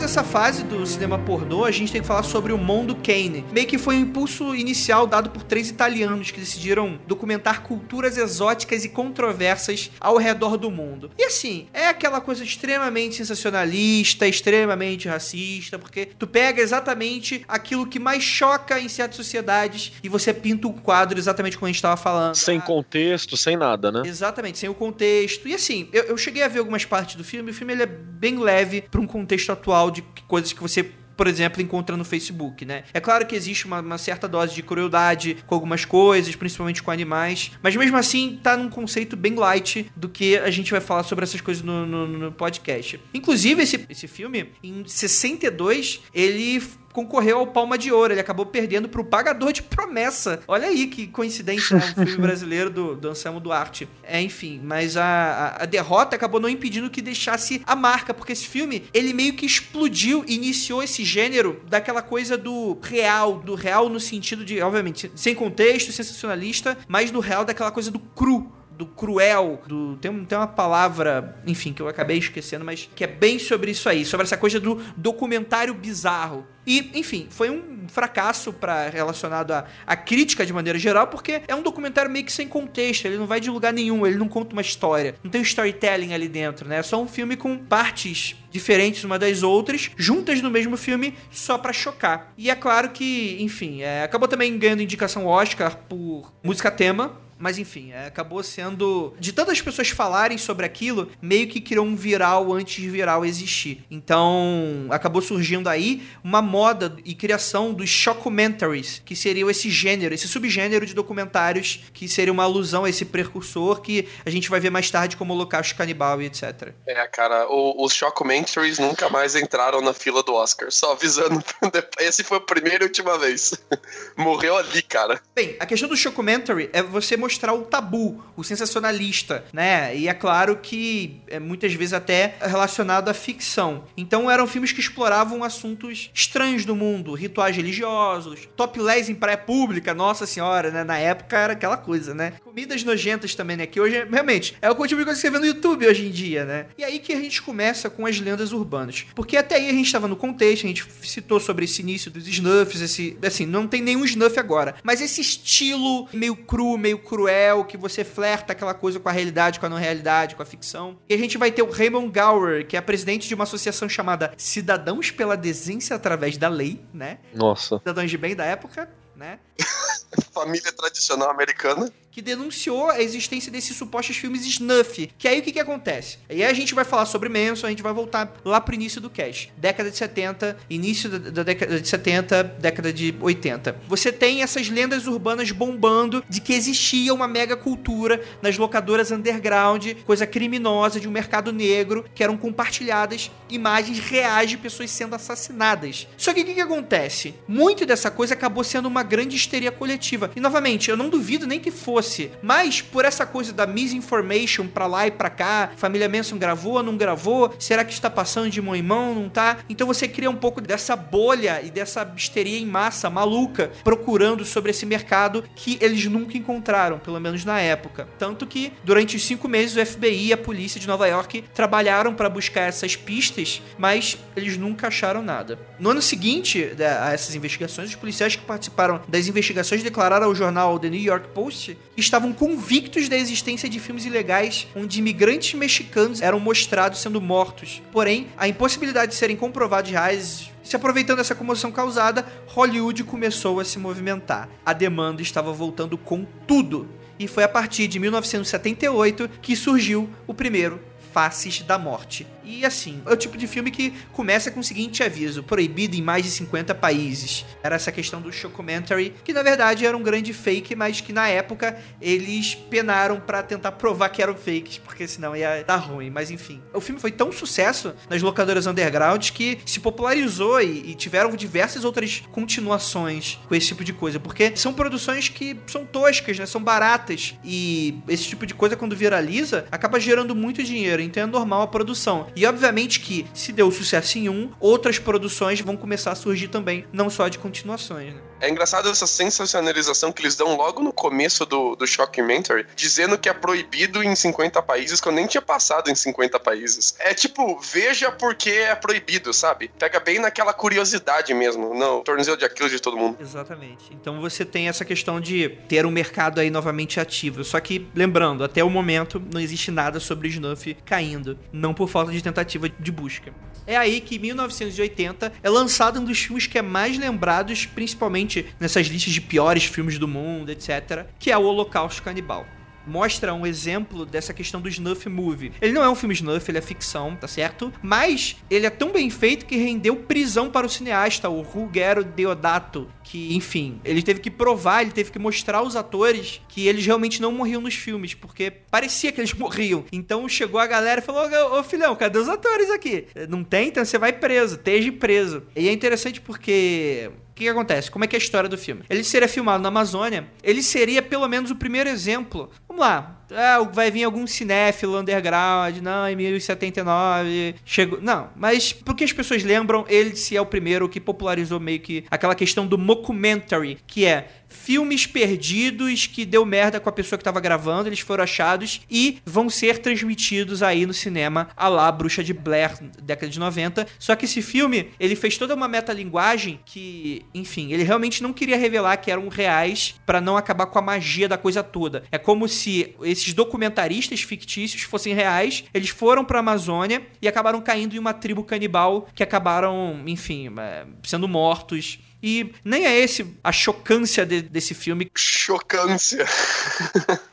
[0.07, 2.95] Bem, após essa fase do cinema pornô, a gente tem que falar sobre o Mondo
[2.95, 3.43] Kane.
[3.51, 8.85] Meio que foi um impulso inicial dado por três italianos que decidiram documentar culturas exóticas
[8.85, 11.11] e controversas ao redor do mundo.
[11.17, 17.99] E assim, é aquela coisa extremamente sensacionalista, extremamente racista, porque tu pega exatamente aquilo que
[17.99, 21.97] mais choca em certas sociedades e você pinta o quadro exatamente como a gente estava
[21.97, 22.35] falando.
[22.35, 24.03] Sem Ah, contexto, sem nada, né?
[24.05, 25.47] Exatamente, sem o contexto.
[25.47, 27.87] E assim, eu, eu cheguei a ver algumas partes do filme, o filme ele é
[27.87, 29.96] bem leve para um contexto atual de
[30.27, 32.83] coisas que você por exemplo, encontra no Facebook, né?
[32.93, 36.91] É claro que existe uma, uma certa dose de crueldade com algumas coisas, principalmente com
[36.91, 41.01] animais, mas mesmo assim tá num conceito bem light do que a gente vai falar
[41.01, 42.99] sobre essas coisas no, no- no podcast.
[43.15, 46.61] Inclusive, esse, esse filme, em 62, ele
[46.93, 48.13] concorreu ao Palma de Ouro.
[48.13, 50.41] Ele acabou perdendo pro Pagador de Promessa.
[50.47, 51.93] Olha aí que coincidência, né?
[51.97, 53.87] Um filme brasileiro do, do Anselmo Duarte.
[54.03, 58.33] É, enfim, mas a, a, a derrota acabou não impedindo que deixasse a marca, porque
[58.33, 63.89] esse filme, ele meio que explodiu, iniciou esse gênero daquela coisa do real, do real
[63.89, 68.85] no sentido de, obviamente, sem contexto, sensacionalista, mas do real daquela coisa do cru, do
[68.85, 73.39] cruel, do tem, tem uma palavra, enfim, que eu acabei esquecendo, mas que é bem
[73.39, 76.45] sobre isso aí, sobre essa coisa do documentário bizarro.
[76.65, 81.55] E, enfim, foi um fracasso para relacionado à, à crítica de maneira geral, porque é
[81.55, 84.53] um documentário meio que sem contexto, ele não vai de lugar nenhum, ele não conta
[84.53, 86.77] uma história, não tem storytelling ali dentro, né?
[86.77, 91.57] É só um filme com partes diferentes uma das outras, juntas no mesmo filme, só
[91.57, 92.33] pra chocar.
[92.37, 97.57] E é claro que, enfim, é, acabou também ganhando indicação Oscar por música tema, mas
[97.57, 99.13] enfim, é, acabou sendo.
[99.19, 103.85] De tantas pessoas falarem sobre aquilo, meio que criou um viral antes de viral existir.
[103.89, 110.27] Então, acabou surgindo aí uma moda e criação dos shockumentaries, que seriam esse gênero, esse
[110.27, 114.69] subgênero de documentários, que seria uma alusão a esse precursor que a gente vai ver
[114.69, 116.73] mais tarde como Holocausto Canibal e etc.
[116.85, 120.71] É, cara, o- os shockumentaries nunca mais entraram na fila do Oscar.
[120.71, 121.43] Só avisando,
[121.99, 123.53] esse foi a primeira e última vez.
[124.17, 125.21] Morreu ali, cara.
[125.35, 129.95] Bem, a questão do shockumentary é você mostrar o tabu, o sensacionalista, né?
[129.95, 133.83] E é claro que é muitas vezes até relacionado à ficção.
[133.95, 139.93] Então eram filmes que exploravam assuntos estranhos do mundo, rituais religiosos, topless em praia pública,
[139.93, 140.83] nossa senhora, né?
[140.83, 142.33] Na época era aquela coisa, né?
[142.43, 143.65] Comidas nojentas também, né?
[143.65, 146.11] Que hoje, realmente, é o tipo de coisa que você vê no YouTube hoje em
[146.11, 146.67] dia, né?
[146.77, 149.05] E aí que a gente começa com as lendas urbanas.
[149.15, 152.27] Porque até aí a gente tava no contexto, a gente citou sobre esse início dos
[152.27, 153.17] snuffs, esse.
[153.23, 154.75] Assim, não tem nenhum snuff agora.
[154.83, 159.59] Mas esse estilo meio cru, meio cruel, que você flerta aquela coisa com a realidade,
[159.59, 160.99] com a não realidade, com a ficção.
[161.09, 164.31] E a gente vai ter o Raymond Gower, que é presidente de uma associação chamada
[164.37, 167.17] Cidadãos pela Decência através da Lei, né?
[167.33, 167.79] Nossa.
[167.79, 169.39] Cidadãos de bem da época, né?
[170.31, 171.91] Família tradicional americana.
[172.17, 175.07] Que denunciou a existência desses supostos filmes snuff.
[175.19, 176.17] Que aí o que, que acontece?
[176.27, 179.07] Aí a gente vai falar sobre Manson, a gente vai voltar lá pro início do
[179.07, 179.53] cast.
[179.55, 183.81] Década de 70, início da, da década de 70, década de 80.
[183.87, 189.85] Você tem essas lendas urbanas bombando de que existia uma mega cultura nas locadoras underground,
[190.03, 196.07] coisa criminosa de um mercado negro, que eram compartilhadas imagens reais de pessoas sendo assassinadas.
[196.17, 197.35] Só que o que, que acontece?
[197.47, 200.31] Muito dessa coisa acabou sendo uma grande histeria coletiva.
[200.35, 202.06] E novamente, eu não duvido nem que fosse,
[202.41, 206.97] mas por essa coisa da misinformation pra lá e pra cá, família Manson gravou, não
[206.97, 209.57] gravou, será que está passando de mão em mão, não tá?
[209.69, 214.71] Então você cria um pouco dessa bolha e dessa histeria em massa maluca procurando sobre
[214.71, 218.07] esse mercado que eles nunca encontraram, pelo menos na época.
[218.17, 222.13] Tanto que durante os cinco meses o FBI e a polícia de Nova York trabalharam
[222.13, 225.59] pra buscar essas pistas, mas eles nunca acharam nada.
[225.79, 230.35] No ano seguinte né, a essas investigações, os policiais que participaram das investigações declararam ao
[230.35, 236.21] jornal The New York Post estavam convictos da existência de filmes ilegais onde imigrantes mexicanos
[236.21, 237.81] eram mostrados sendo mortos.
[237.91, 243.63] Porém, a impossibilidade de serem comprovados reais se aproveitando dessa comoção causada, Hollywood começou a
[243.63, 244.49] se movimentar.
[244.65, 246.89] A demanda estava voltando com tudo.
[247.17, 250.81] E foi a partir de 1978 que surgiu o primeiro
[251.13, 252.27] Faces da Morte.
[252.47, 256.01] E assim, é o tipo de filme que começa com o seguinte aviso: proibido em
[256.01, 257.45] mais de 50 países.
[257.61, 261.27] Era essa questão do shockumentary, que na verdade era um grande fake, mas que na
[261.27, 266.09] época eles penaram para tentar provar que eram fakes, porque senão ia dar ruim.
[266.09, 270.95] Mas enfim, o filme foi tão sucesso nas locadoras underground que se popularizou e, e
[270.95, 276.39] tiveram diversas outras continuações com esse tipo de coisa, porque são produções que são toscas,
[276.39, 276.45] né?
[276.45, 281.25] São baratas e esse tipo de coisa quando viraliza acaba gerando muito dinheiro, então é
[281.25, 282.27] normal a produção.
[282.37, 286.85] E obviamente que, se deu sucesso em um, outras produções vão começar a surgir também,
[286.93, 288.13] não só de continuações.
[288.13, 288.21] Né?
[288.39, 293.27] É engraçado essa sensacionalização que eles dão logo no começo do, do Shockumentary, dizendo que
[293.27, 296.95] é proibido em 50 países, que eu nem tinha passado em 50 países.
[296.99, 299.71] É tipo, veja porque é proibido, sabe?
[299.79, 303.17] Pega bem naquela curiosidade mesmo, não, tornozelo de aquilo de todo mundo.
[303.19, 303.85] Exatamente.
[303.91, 307.43] Então você tem essa questão de ter um mercado aí novamente ativo.
[307.43, 312.11] Só que, lembrando, até o momento não existe nada sobre Snuff caindo, não por falta
[312.11, 313.33] de tentativa de busca.
[313.65, 318.26] É aí que, em 1980, é lançado um dos filmes que é mais lembrados, principalmente
[318.59, 322.45] nessas listas de piores filmes do mundo, etc., que é o Holocausto Canibal
[322.87, 325.51] mostra um exemplo dessa questão do snuff movie.
[325.61, 327.71] Ele não é um filme snuff, ele é ficção, tá certo?
[327.81, 332.87] Mas ele é tão bem feito que rendeu prisão para o cineasta, o Ruggero Deodato,
[333.03, 337.21] que, enfim, ele teve que provar, ele teve que mostrar aos atores que eles realmente
[337.21, 339.83] não morriam nos filmes, porque parecia que eles morriam.
[339.91, 343.07] Então chegou a galera e falou: Ô filhão, cadê os atores aqui?
[343.27, 343.67] Não tem?
[343.67, 345.43] Então você vai preso, esteja preso.
[345.55, 347.91] E é interessante porque que, que, acontece?
[347.91, 348.83] Como é que é a história do filme?
[348.89, 352.49] Ele seria filmado na Amazônia, ele seria pelo menos o primeiro exemplo.
[352.67, 358.01] Vamos lá, ah, vai vir algum cinéfilo underground, não, em 1079, chegou...
[358.01, 362.05] Não, mas porque as pessoas lembram, ele se é o primeiro que popularizou meio que
[362.09, 367.23] aquela questão do mockumentary, que é filmes perdidos que deu merda com a pessoa que
[367.23, 372.23] tava gravando, eles foram achados e vão ser transmitidos aí no cinema a lá Bruxa
[372.23, 373.87] de Blair, década de 90.
[373.99, 378.57] Só que esse filme, ele fez toda uma metalinguagem que, enfim, ele realmente não queria
[378.57, 382.03] revelar que eram reais para não acabar com a magia da coisa toda.
[382.11, 387.95] É como se esses documentaristas fictícios fossem reais, eles foram pra Amazônia e acabaram caindo
[387.95, 393.51] em uma tribo canibal que acabaram, enfim, é, sendo mortos e nem é esse a
[393.51, 395.09] chocância de, desse filme.
[395.15, 396.25] Chocância.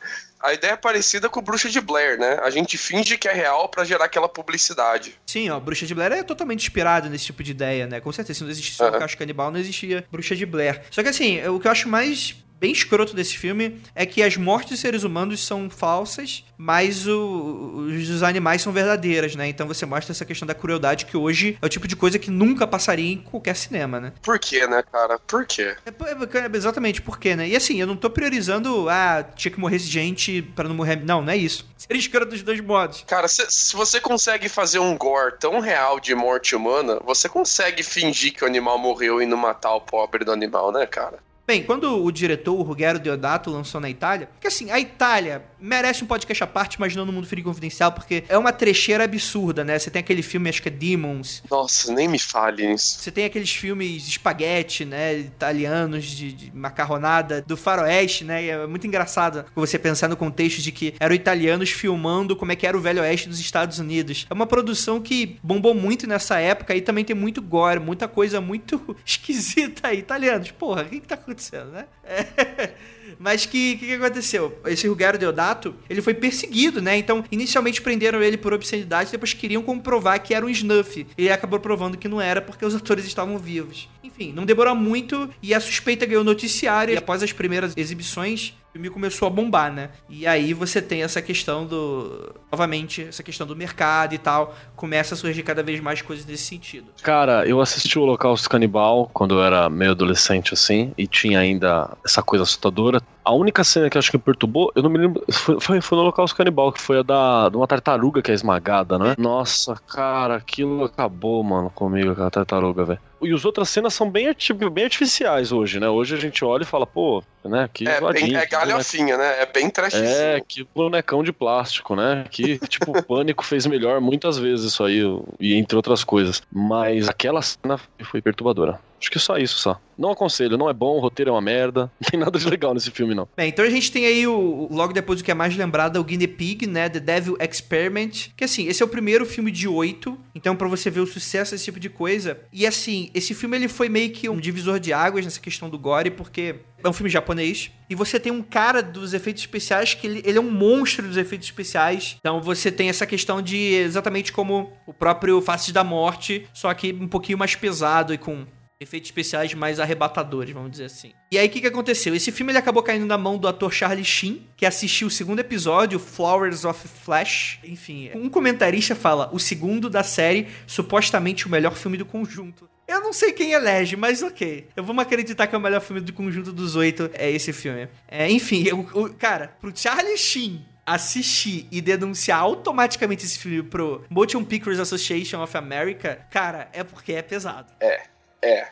[0.45, 2.39] A ideia é parecida com Bruxa de Blair, né?
[2.43, 5.19] A gente finge que é real para gerar aquela publicidade.
[5.27, 7.99] Sim, ó, Bruxa de Blair é totalmente inspirado nesse tipo de ideia, né?
[7.99, 8.91] Com certeza, se não existisse uhum.
[8.91, 10.83] o Cacho Canibal, não existia Bruxa de Blair.
[10.91, 14.39] Só que assim, o que eu acho mais bem escroto desse filme é que as
[14.39, 19.47] mortes de seres humanos são falsas, mas o, os dos animais são verdadeiras, né?
[19.47, 22.31] Então você mostra essa questão da crueldade que hoje é o tipo de coisa que
[22.31, 24.15] nunca passaria em qualquer cinema, né?
[24.23, 25.19] Por quê, né, cara?
[25.19, 25.77] Por quê?
[25.85, 27.47] É, é, é exatamente, por quê, né?
[27.47, 30.97] E assim, eu não tô priorizando, ah, tinha que morrer gente para não morrer.
[31.05, 31.69] Não, não é isso.
[31.77, 33.05] Seria escroto dos dois modos.
[33.07, 37.83] Cara, se, se você consegue fazer um gore tão real de morte humana, você consegue
[37.83, 41.19] fingir que o animal morreu e não matar o pobre do animal, né, cara?
[41.47, 46.03] Bem, quando o diretor, o Ruggero Deodato, lançou na Itália, que assim, a Itália merece
[46.03, 49.63] um podcast à parte, mas não no Mundo Frio Confidencial, porque é uma trecheira absurda,
[49.63, 49.79] né?
[49.79, 51.43] Você tem aquele filme, acho que é Demons.
[51.51, 52.99] Nossa, nem me fale isso.
[52.99, 55.19] Você tem aqueles filmes espaguete, né?
[55.19, 58.45] Italianos, de, de macarronada, do faroeste, né?
[58.45, 62.57] E é muito engraçado você pensar no contexto de que eram italianos filmando como é
[62.57, 64.27] que era o Velho Oeste dos Estados Unidos.
[64.31, 68.41] É uma produção que bombou muito nessa época e também tem muito gore, muita coisa
[68.41, 69.99] muito esquisita aí.
[69.99, 71.34] Italianos, porra, o que que tá acontecendo?
[71.35, 71.87] Acontecendo, né?
[72.05, 72.71] É.
[73.19, 74.59] Mas que que, que aconteceu?
[74.67, 76.97] Esse Ruggero Deodato, ele foi perseguido, né?
[76.97, 81.07] Então, inicialmente prenderam ele por obscenidade, depois queriam comprovar que era um snuff.
[81.17, 83.89] Ele acabou provando que não era porque os atores estavam vivos.
[84.03, 88.91] Enfim, não demorou muito e a suspeita ganhou noticiário e após as primeiras exibições, filme
[88.91, 89.91] começou a bombar, né?
[90.09, 92.35] E aí você tem essa questão do.
[92.51, 94.55] Novamente, essa questão do mercado e tal.
[94.75, 96.87] Começa a surgir cada vez mais coisas nesse sentido.
[97.03, 101.97] Cara, eu assisti o Holocausto Canibal quando eu era meio adolescente, assim, e tinha ainda
[102.05, 103.01] essa coisa assustadora.
[103.25, 105.25] A única cena que eu acho que me perturbou, eu não me lembro.
[105.61, 108.99] Foi, foi, no Holocausto Canibal, que foi a da de uma tartaruga que é esmagada,
[108.99, 109.15] né?
[109.17, 113.01] Nossa, cara, aquilo acabou, mano, comigo, aquela tartaruga, velho.
[113.23, 114.35] E as outras cenas são bem,
[114.73, 115.89] bem artificiais hoje, né?
[115.89, 117.69] Hoje a gente olha e fala, pô, né?
[117.73, 119.43] Que É, bem, é galhofinha, né?
[119.43, 120.05] É bem trashzinho.
[120.05, 122.25] É, que bonecão de plástico, né?
[122.31, 125.03] Que, tipo, o Pânico fez melhor muitas vezes isso aí,
[125.39, 126.43] e entre outras coisas.
[126.53, 128.79] Mas aquela cena foi perturbadora.
[129.05, 129.79] Acho que só isso, só.
[129.99, 131.93] Não aconselho, não é bom, o roteiro é uma merda.
[132.01, 133.29] Não tem nada de legal nesse filme, não.
[133.37, 136.01] Bem, então a gente tem aí o, logo depois o que é mais lembrado, é
[136.01, 136.89] o Guinea Pig, né?
[136.89, 138.31] The Devil Experiment.
[138.37, 140.19] Que assim, esse é o primeiro filme de oito.
[140.35, 142.39] Então, pra você ver o sucesso desse tipo de coisa.
[142.53, 145.79] E assim, esse filme ele foi meio que um divisor de águas nessa questão do
[145.79, 147.71] gore, porque é um filme japonês.
[147.89, 151.17] E você tem um cara dos efeitos especiais que ele, ele é um monstro dos
[151.17, 152.17] efeitos especiais.
[152.19, 156.93] Então você tem essa questão de exatamente como o próprio Faces da Morte, só que
[156.93, 158.47] um pouquinho mais pesado e com
[158.81, 161.13] efeitos especiais mais arrebatadores, vamos dizer assim.
[161.31, 162.15] E aí o que, que aconteceu?
[162.15, 165.41] Esse filme ele acabou caindo na mão do ator Charlie Sheen, que assistiu o segundo
[165.41, 167.59] episódio, Flowers of Flash.
[167.65, 172.69] Enfim, um comentarista fala: o segundo da série, supostamente o melhor filme do conjunto.
[172.87, 174.69] Eu não sei quem elege, mas ok.
[174.77, 177.89] Eu vamos acreditar que é o melhor filme do conjunto dos oito é esse filme.
[178.07, 184.05] É, enfim, eu- o- cara, pro Charlie Sheen assistir e denunciar automaticamente esse filme pro
[184.11, 187.73] Motion Pictures Association of America, cara, é porque é pesado.
[187.81, 188.03] É,
[188.43, 188.69] é.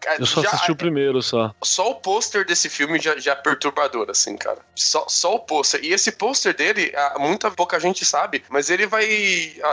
[0.00, 1.54] Cara, Eu só já- assisti o primeiro, só.
[1.62, 4.58] Só o pôster desse filme já, já é perturbador, assim, cara.
[4.74, 5.80] Só, só o pôster.
[5.82, 9.06] E esse pôster dele, muita pouca gente sabe, mas ele vai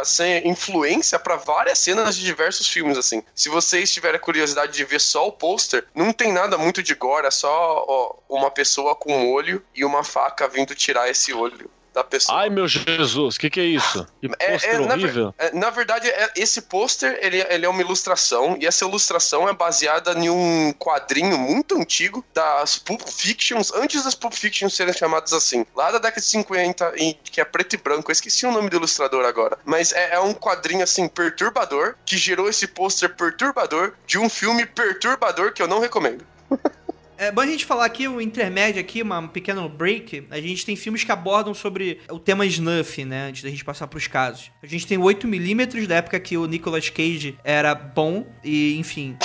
[0.03, 3.23] ser influência pra várias cenas de diversos filmes, assim.
[3.33, 7.27] Se vocês tiverem curiosidade de ver só o pôster, não tem nada muito de gore,
[7.27, 11.69] é só ó, uma pessoa com um olho e uma faca vindo tirar esse olho
[11.95, 12.37] da pessoa.
[12.41, 14.05] Ai, meu Jesus, o que, que é isso?
[14.21, 15.33] Que É, pôster é, na, horrível.
[15.39, 19.47] ver- é, na verdade, é- esse pôster ele, ele é uma ilustração e essa ilustração
[19.47, 24.93] é baseada em um quadrinho muito antigo das Pulp Fictions, antes das Pulp Fictions serem
[24.93, 28.11] chamadas assim, lá da década de 50, e, que é preto e branco.
[28.11, 32.17] Eu esqueci o nome do ilustrador agora, mas é, é um quadrinho assim perturbador que
[32.17, 36.25] gerou esse pôster perturbador de um filme perturbador que eu não recomendo.
[37.17, 40.27] É bom a gente falar aqui, um intermédio aqui, uma- um pequeno break.
[40.29, 43.27] A gente tem filmes que abordam sobre o tema snuff, né?
[43.29, 44.51] Antes da gente passar pros casos.
[44.61, 49.15] A gente tem o 8mm da época que o Nicolas Cage era bom e, enfim.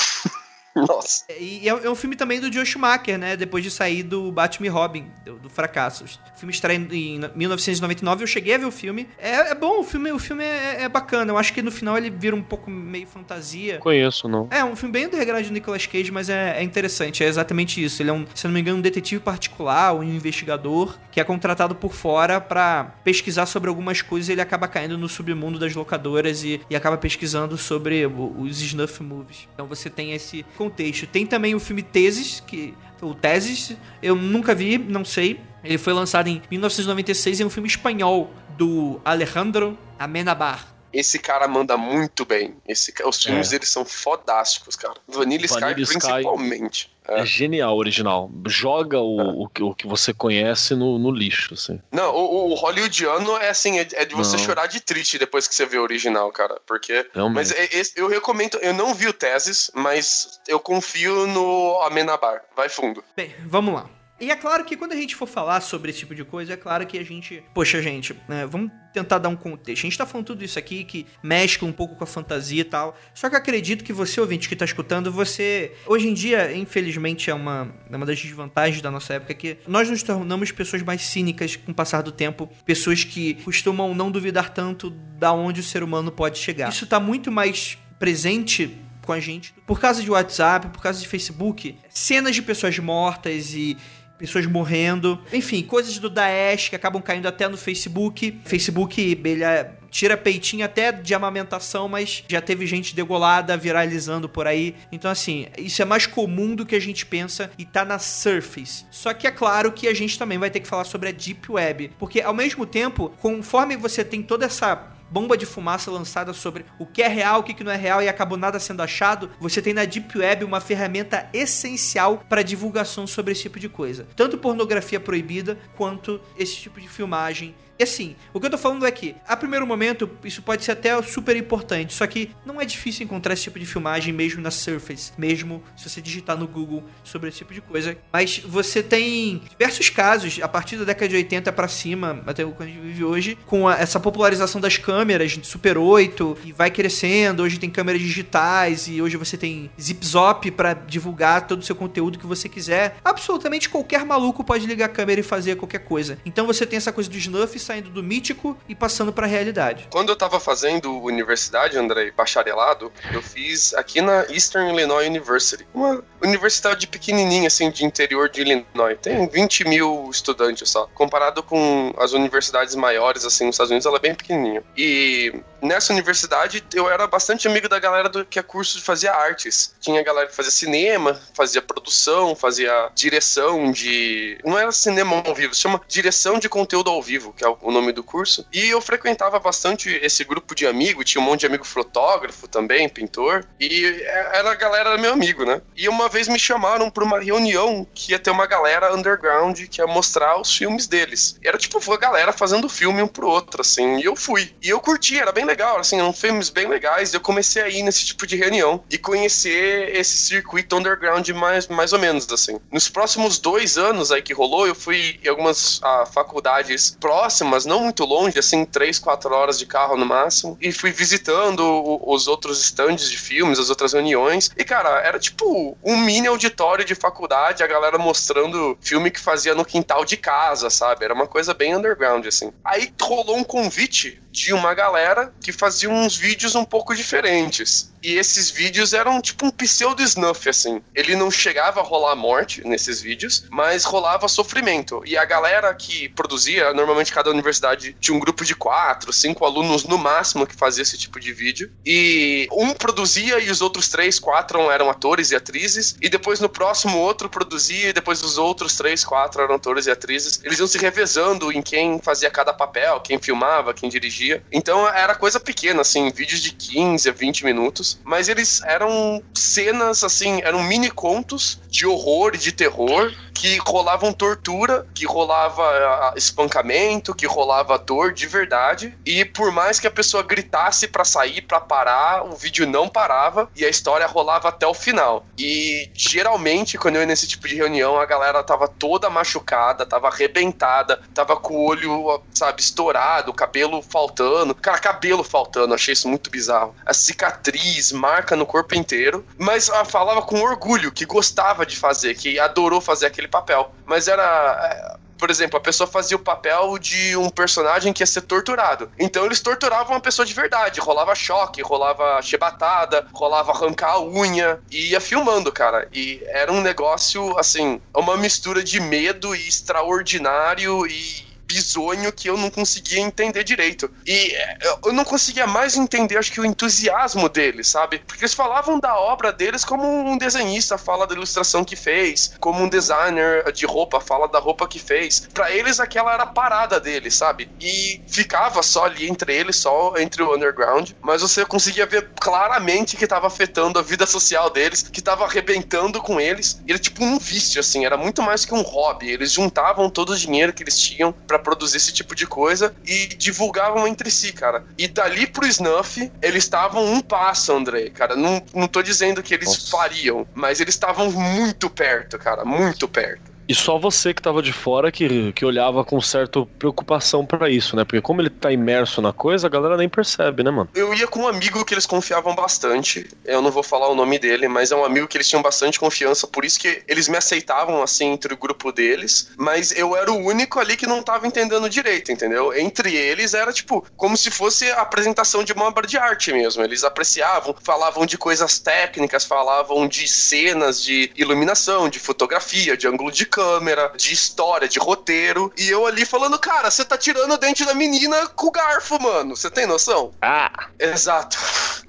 [0.88, 1.24] Nossa.
[1.38, 3.36] E é, é um filme também do Joe Schumacher, né?
[3.36, 6.04] Depois de sair do Batman e Robin, do, do fracasso.
[6.04, 9.08] O filme estreia em 1999, eu cheguei a ver o filme.
[9.18, 11.32] É, é bom, o filme, o filme é, é bacana.
[11.32, 13.78] Eu acho que no final ele vira um pouco meio fantasia.
[13.78, 14.48] Conheço, não.
[14.50, 17.24] É, um filme bem underground do Nicolas Cage, mas é, é interessante.
[17.24, 18.02] É exatamente isso.
[18.02, 21.74] Ele é um, se não me engano, um detetive particular, um investigador, que é contratado
[21.74, 26.44] por fora pra pesquisar sobre algumas coisas e ele acaba caindo no submundo das locadoras
[26.44, 29.48] e, e acaba pesquisando sobre os snuff movies.
[29.54, 31.06] Então você tem esse contexto.
[31.06, 32.74] Tem também o filme Teses, que.
[33.00, 35.40] O Teses, eu nunca vi, não sei.
[35.64, 40.66] Ele foi lançado em 1996 e é um filme espanhol do Alejandro Amenabar.
[40.92, 42.56] Esse cara manda muito bem.
[42.66, 43.50] Esse, os filmes É.
[43.52, 44.94] dele são fodásticos, cara.
[45.06, 45.98] Vanilla, Vanilla Sky, Sky.
[46.08, 46.90] principalmente.
[47.08, 47.20] É.
[47.20, 48.30] É genial, original.
[48.46, 51.80] Joga o, o, que- o que você conhece no, no lixo, assim.
[51.90, 54.44] Não, o, o hollywoodiano é assim, é, é de você Não.
[54.44, 56.60] chorar de triste depois que você vê o original, cara.
[56.66, 57.06] Porque.
[57.14, 57.34] Realmente.
[57.34, 62.42] Mas é- eu recomendo, eu não vi o Teses, mas eu confio no Amenabar.
[62.56, 63.02] Vai fundo.
[63.16, 63.88] Bem, vamos lá.
[64.20, 66.56] E é claro que quando a gente for falar sobre esse tipo de coisa, é
[66.56, 67.42] claro que a gente.
[67.54, 69.80] Poxa, gente, né, vamos tentar dar um contexto.
[69.80, 72.64] A gente tá falando tudo isso aqui que mescla um pouco com a fantasia e
[72.64, 72.96] tal.
[73.14, 75.72] Só que acredito que você, ouvinte que tá escutando, você.
[75.86, 79.88] Hoje em dia, infelizmente, é uma, é uma das desvantagens da nossa época que nós
[79.88, 82.46] nos tornamos pessoas mais cínicas com o passar do tempo.
[82.66, 86.68] Pessoas que costumam não duvidar tanto da onde o ser humano pode chegar.
[86.68, 88.76] Isso tá muito mais presente
[89.10, 93.54] com a gente por causa de WhatsApp, por causa de Facebook, cenas de pessoas mortas
[93.54, 93.76] e
[94.20, 98.38] pessoas morrendo, enfim, coisas do Daesh que acabam caindo até no Facebook.
[98.44, 104.46] Facebook, ele é- tira peitinho até de amamentação, mas já teve gente degolada viralizando por
[104.46, 104.76] aí.
[104.92, 108.84] Então, assim, isso é mais comum do que a gente pensa e tá na surface.
[108.90, 111.50] Só que é claro que a gente também vai ter que falar sobre a Deep
[111.50, 114.76] Web, porque ao mesmo tempo, conforme você tem toda essa
[115.10, 118.08] bomba de fumaça lançada sobre o que é real, o que não é real e
[118.08, 123.32] acabou nada sendo achado, você tem na Deep Web uma ferramenta essencial para divulgação sobre
[123.32, 124.06] esse tipo de coisa.
[124.14, 127.54] Tanto pornografia proibida quanto esse tipo de filmagem.
[127.80, 130.72] E assim, o que eu tô falando é que, a primeiro momento, isso pode ser
[130.72, 134.50] até super importante, só que não é difícil encontrar esse tipo de filmagem mesmo na
[134.50, 137.96] Surface, mesmo se você digitar no Google sobre esse tipo de coisa.
[138.12, 142.52] Mas você tem diversos casos, a partir da década de 80 pra cima, até o
[142.52, 146.70] que a gente vive hoje, com a- essa popularização das câmeras Super 8, e vai
[146.70, 151.74] crescendo, hoje tem câmeras digitais, e hoje você tem Zip-Zop pra divulgar todo o seu
[151.74, 152.96] conteúdo que você quiser.
[153.02, 156.18] Absolutamente qualquer maluco pode ligar a câmera e fazer qualquer coisa.
[156.26, 159.86] Então você tem essa coisa do snuff, saindo do mítico e passando pra realidade.
[159.90, 165.64] Quando eu tava fazendo universidade, André, bacharelado, eu fiz aqui na Eastern Illinois University.
[165.72, 168.98] Uma universidade pequenininha, assim, de interior de Illinois.
[169.00, 170.88] Tem 20 mil estudantes só.
[170.94, 174.64] Comparado com as universidades maiores, assim, nos Estados Unidos, ela é bem pequenininha.
[174.76, 179.12] E nessa universidade, eu era bastante amigo da galera do que é curso de fazia
[179.12, 179.74] artes.
[179.80, 184.38] Tinha galera que fazia cinema, fazia produção, fazia direção de...
[184.44, 187.70] Não era cinema ao vivo, se chama direção de conteúdo ao vivo, que é o
[187.70, 188.46] nome do curso.
[188.52, 192.88] E eu frequentava bastante esse grupo de amigos, tinha um monte de amigo fotógrafo também,
[192.88, 193.44] pintor.
[193.58, 195.60] E era a galera meu amigo, né?
[195.76, 199.80] E uma vez me chamaram para uma reunião que ia ter uma galera underground que
[199.80, 201.38] ia mostrar os filmes deles.
[201.44, 203.98] Era tipo a galera fazendo filme um pro outro, assim.
[203.98, 204.54] E eu fui.
[204.62, 207.12] E eu curti, era bem legal, assim, eram filmes bem legais.
[207.12, 211.92] Eu comecei a ir nesse tipo de reunião e conhecer esse circuito underground mais, mais
[211.92, 212.58] ou menos, assim.
[212.70, 217.80] Nos próximos dois anos aí que rolou, eu fui em algumas ah, faculdades próximas, não
[217.80, 220.56] muito longe, assim, três, quatro horas de carro no máximo.
[220.60, 221.60] E fui visitando
[222.06, 224.50] os outros stands de filmes, as outras reuniões.
[224.56, 229.54] E, cara, era tipo um mini auditório de faculdade, a galera mostrando filme que fazia
[229.54, 231.04] no quintal de casa, sabe?
[231.04, 232.52] Era uma coisa bem underground, assim.
[232.64, 237.89] Aí rolou um convite de uma galera que fazia uns vídeos um pouco diferentes.
[238.02, 240.82] E esses vídeos eram tipo um pseudo snuff, assim.
[240.94, 245.02] Ele não chegava a rolar morte nesses vídeos, mas rolava sofrimento.
[245.04, 249.84] E a galera que produzia, normalmente cada universidade tinha um grupo de quatro, cinco alunos
[249.84, 251.70] no máximo que fazia esse tipo de vídeo.
[251.84, 255.96] E um produzia e os outros três, quatro eram atores e atrizes.
[256.00, 259.90] E depois no próximo outro produzia e depois os outros três, quatro eram atores e
[259.90, 260.40] atrizes.
[260.42, 264.42] Eles iam se revezando em quem fazia cada papel, quem filmava, quem dirigia.
[264.50, 267.89] Então era coisa pequena, assim, vídeos de 15 a 20 minutos.
[268.04, 274.12] Mas eles eram cenas, assim, eram mini contos de horror e de terror que rolavam
[274.12, 278.94] tortura, que rolava ah, espancamento, que rolava dor de verdade.
[279.06, 283.48] E por mais que a pessoa gritasse para sair, para parar, o vídeo não parava
[283.56, 285.24] e a história rolava até o final.
[285.38, 290.08] E geralmente, quando eu ia nesse tipo de reunião, a galera tava toda machucada, tava
[290.08, 294.54] arrebentada, tava com o olho, sabe, estourado, cabelo faltando.
[294.54, 296.74] Cara, cabelo faltando, achei isso muito bizarro.
[296.84, 299.24] A cicatriz, marca no corpo inteiro.
[299.38, 303.72] Mas ela falava com orgulho que gostava de fazer, que adorou fazer aquele papel.
[303.86, 308.06] Mas era é, por exemplo, a pessoa fazia o papel de um personagem que ia
[308.06, 308.90] ser torturado.
[308.98, 310.80] Então eles torturavam uma pessoa de verdade.
[310.80, 315.86] Rolava choque, rolava chebatada, rolava arrancar a unha e ia filmando, cara.
[315.92, 322.36] E era um negócio, assim, uma mistura de medo e extraordinário e bizonho que eu
[322.36, 323.90] não conseguia entender direito.
[324.06, 327.98] E é, eu não conseguia mais entender, acho que o entusiasmo deles, sabe?
[328.06, 332.62] Porque eles falavam da obra deles como um desenhista fala da ilustração que fez, como
[332.62, 335.28] um designer de roupa fala da roupa que fez.
[335.34, 337.50] Para eles aquela era a parada deles, sabe?
[337.60, 342.96] E ficava só ali entre eles, só entre o underground, mas você conseguia ver claramente
[342.96, 346.60] que tava afetando a vida social deles, que tava arrebentando com eles.
[346.68, 349.10] Era tipo um vício, assim, era muito mais que um hobby.
[349.10, 353.08] Eles juntavam todo o dinheiro que eles tinham para produzir esse tipo de coisa e
[353.18, 354.64] divulgavam entre si, cara.
[354.78, 358.16] E dali pro Snuff, eles estavam um passo, André, cara.
[358.16, 359.70] Não, não tô dizendo que eles Nossa.
[359.70, 363.29] fariam, mas eles estavam muito perto, cara, muito perto.
[363.50, 367.74] E só você que tava de fora que, que olhava com certa preocupação para isso,
[367.74, 367.84] né?
[367.84, 370.70] Porque como ele tá imerso na coisa, a galera nem percebe, né, mano?
[370.72, 373.08] Eu ia com um amigo que eles confiavam bastante.
[373.24, 375.80] Eu não vou falar o nome dele, mas é um amigo que eles tinham bastante
[375.80, 379.32] confiança, por isso que eles me aceitavam assim entre o grupo deles.
[379.36, 382.56] Mas eu era o único ali que não tava entendendo direito, entendeu?
[382.56, 386.62] Entre eles era tipo como se fosse a apresentação de uma obra de arte mesmo.
[386.62, 393.10] Eles apreciavam, falavam de coisas técnicas, falavam de cenas de iluminação, de fotografia, de ângulo
[393.10, 395.50] de câmera câmera, de história, de roteiro.
[395.56, 399.00] E eu ali falando, cara, você tá tirando o dente da menina com o garfo,
[399.02, 399.34] mano.
[399.34, 400.12] Você tem noção?
[400.20, 400.68] Ah.
[400.78, 401.38] Exato.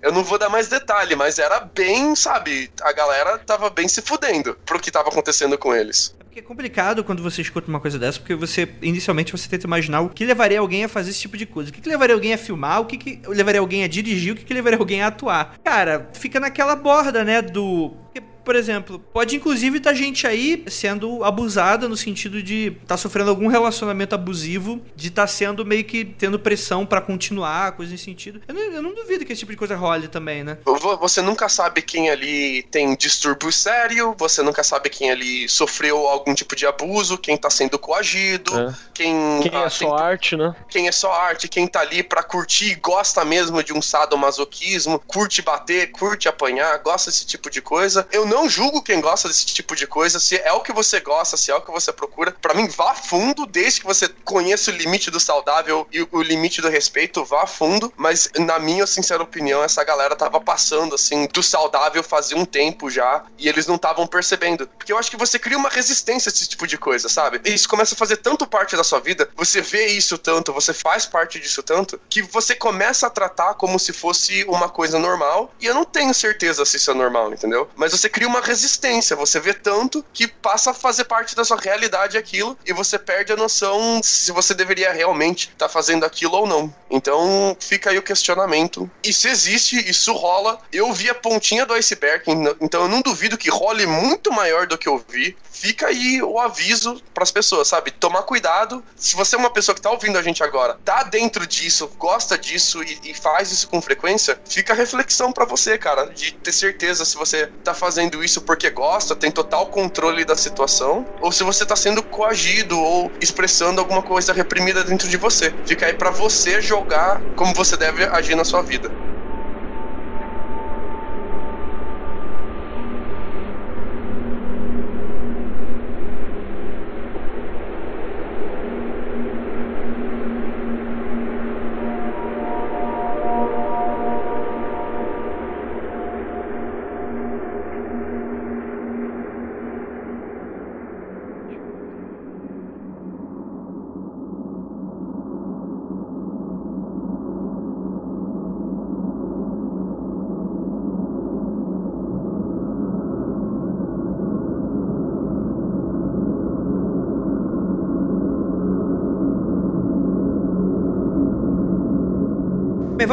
[0.02, 2.72] Eu não vou dar mais detalhe, mas era bem, sabe?
[2.82, 6.16] A galera tava bem se fudendo pro que tava acontecendo com eles.
[6.20, 10.00] Porque é complicado quando você escuta uma coisa dessa, porque você, inicialmente, você tenta imaginar
[10.00, 11.70] o que levaria alguém a fazer esse tipo de coisa.
[11.70, 14.36] O que, que levaria alguém a filmar, o que, que levaria alguém a dirigir, o
[14.38, 15.60] que, que levaria alguém a atuar.
[15.62, 17.90] Cara, fica naquela borda, né, do...
[18.06, 22.86] Porque por exemplo, pode inclusive estar tá gente aí sendo abusada no sentido de estar
[22.88, 27.74] tá sofrendo algum relacionamento abusivo, de estar tá sendo meio que tendo pressão para continuar,
[27.74, 28.42] coisa nesse sentido.
[28.48, 30.58] Eu não, eu não, duvido que esse tipo de coisa role também, né?
[31.00, 36.34] Você nunca sabe quem ali tem distúrbio sério, você nunca sabe quem ali sofreu algum
[36.34, 38.74] tipo de abuso, quem tá sendo coagido, é.
[38.94, 39.42] quem.
[39.42, 40.56] Quem ah, é só arte, né?
[40.70, 45.42] Quem é só arte, quem tá ali pra curtir, gosta mesmo de um sadomasoquismo, curte
[45.42, 48.08] bater, curte apanhar, gosta desse tipo de coisa.
[48.12, 51.00] Eu não não julgo quem gosta desse tipo de coisa, se é o que você
[51.00, 52.36] gosta, se é o que você procura.
[52.42, 56.60] Para mim, vá fundo, desde que você conheça o limite do saudável e o limite
[56.62, 57.94] do respeito, vá fundo.
[57.96, 62.90] Mas, na minha sincera opinião, essa galera tava passando, assim, do saudável fazia um tempo
[62.90, 64.68] já e eles não estavam percebendo.
[64.68, 67.42] Porque eu acho que você cria uma resistência a esse tipo de coisa, sabe?
[67.46, 70.74] E isso começa a fazer tanto parte da sua vida, você vê isso tanto, você
[70.74, 75.54] faz parte disso tanto, que você começa a tratar como se fosse uma coisa normal.
[75.60, 77.70] E eu não tenho certeza se isso é normal, entendeu?
[77.76, 81.58] Mas você cria uma resistência, você vê tanto que passa a fazer parte da sua
[81.58, 86.36] realidade aquilo e você perde a noção se você deveria realmente estar tá fazendo aquilo
[86.36, 86.74] ou não.
[86.90, 88.90] Então fica aí o questionamento.
[89.04, 90.60] E se existe, isso rola.
[90.72, 92.24] Eu vi a pontinha do iceberg,
[92.60, 95.36] então eu não duvido que role muito maior do que eu vi.
[95.52, 97.92] Fica aí o aviso para as pessoas, sabe?
[97.92, 98.84] Tomar cuidado.
[98.96, 102.38] Se você é uma pessoa que tá ouvindo a gente agora, tá dentro disso, gosta
[102.38, 106.52] disso e, e faz isso com frequência, fica a reflexão para você, cara, de ter
[106.52, 111.44] certeza se você tá fazendo isso porque gosta, tem total controle da situação, ou se
[111.44, 115.54] você tá sendo coagido ou expressando alguma coisa reprimida dentro de você.
[115.66, 118.92] Fica aí para você jogar como você deve agir na sua vida.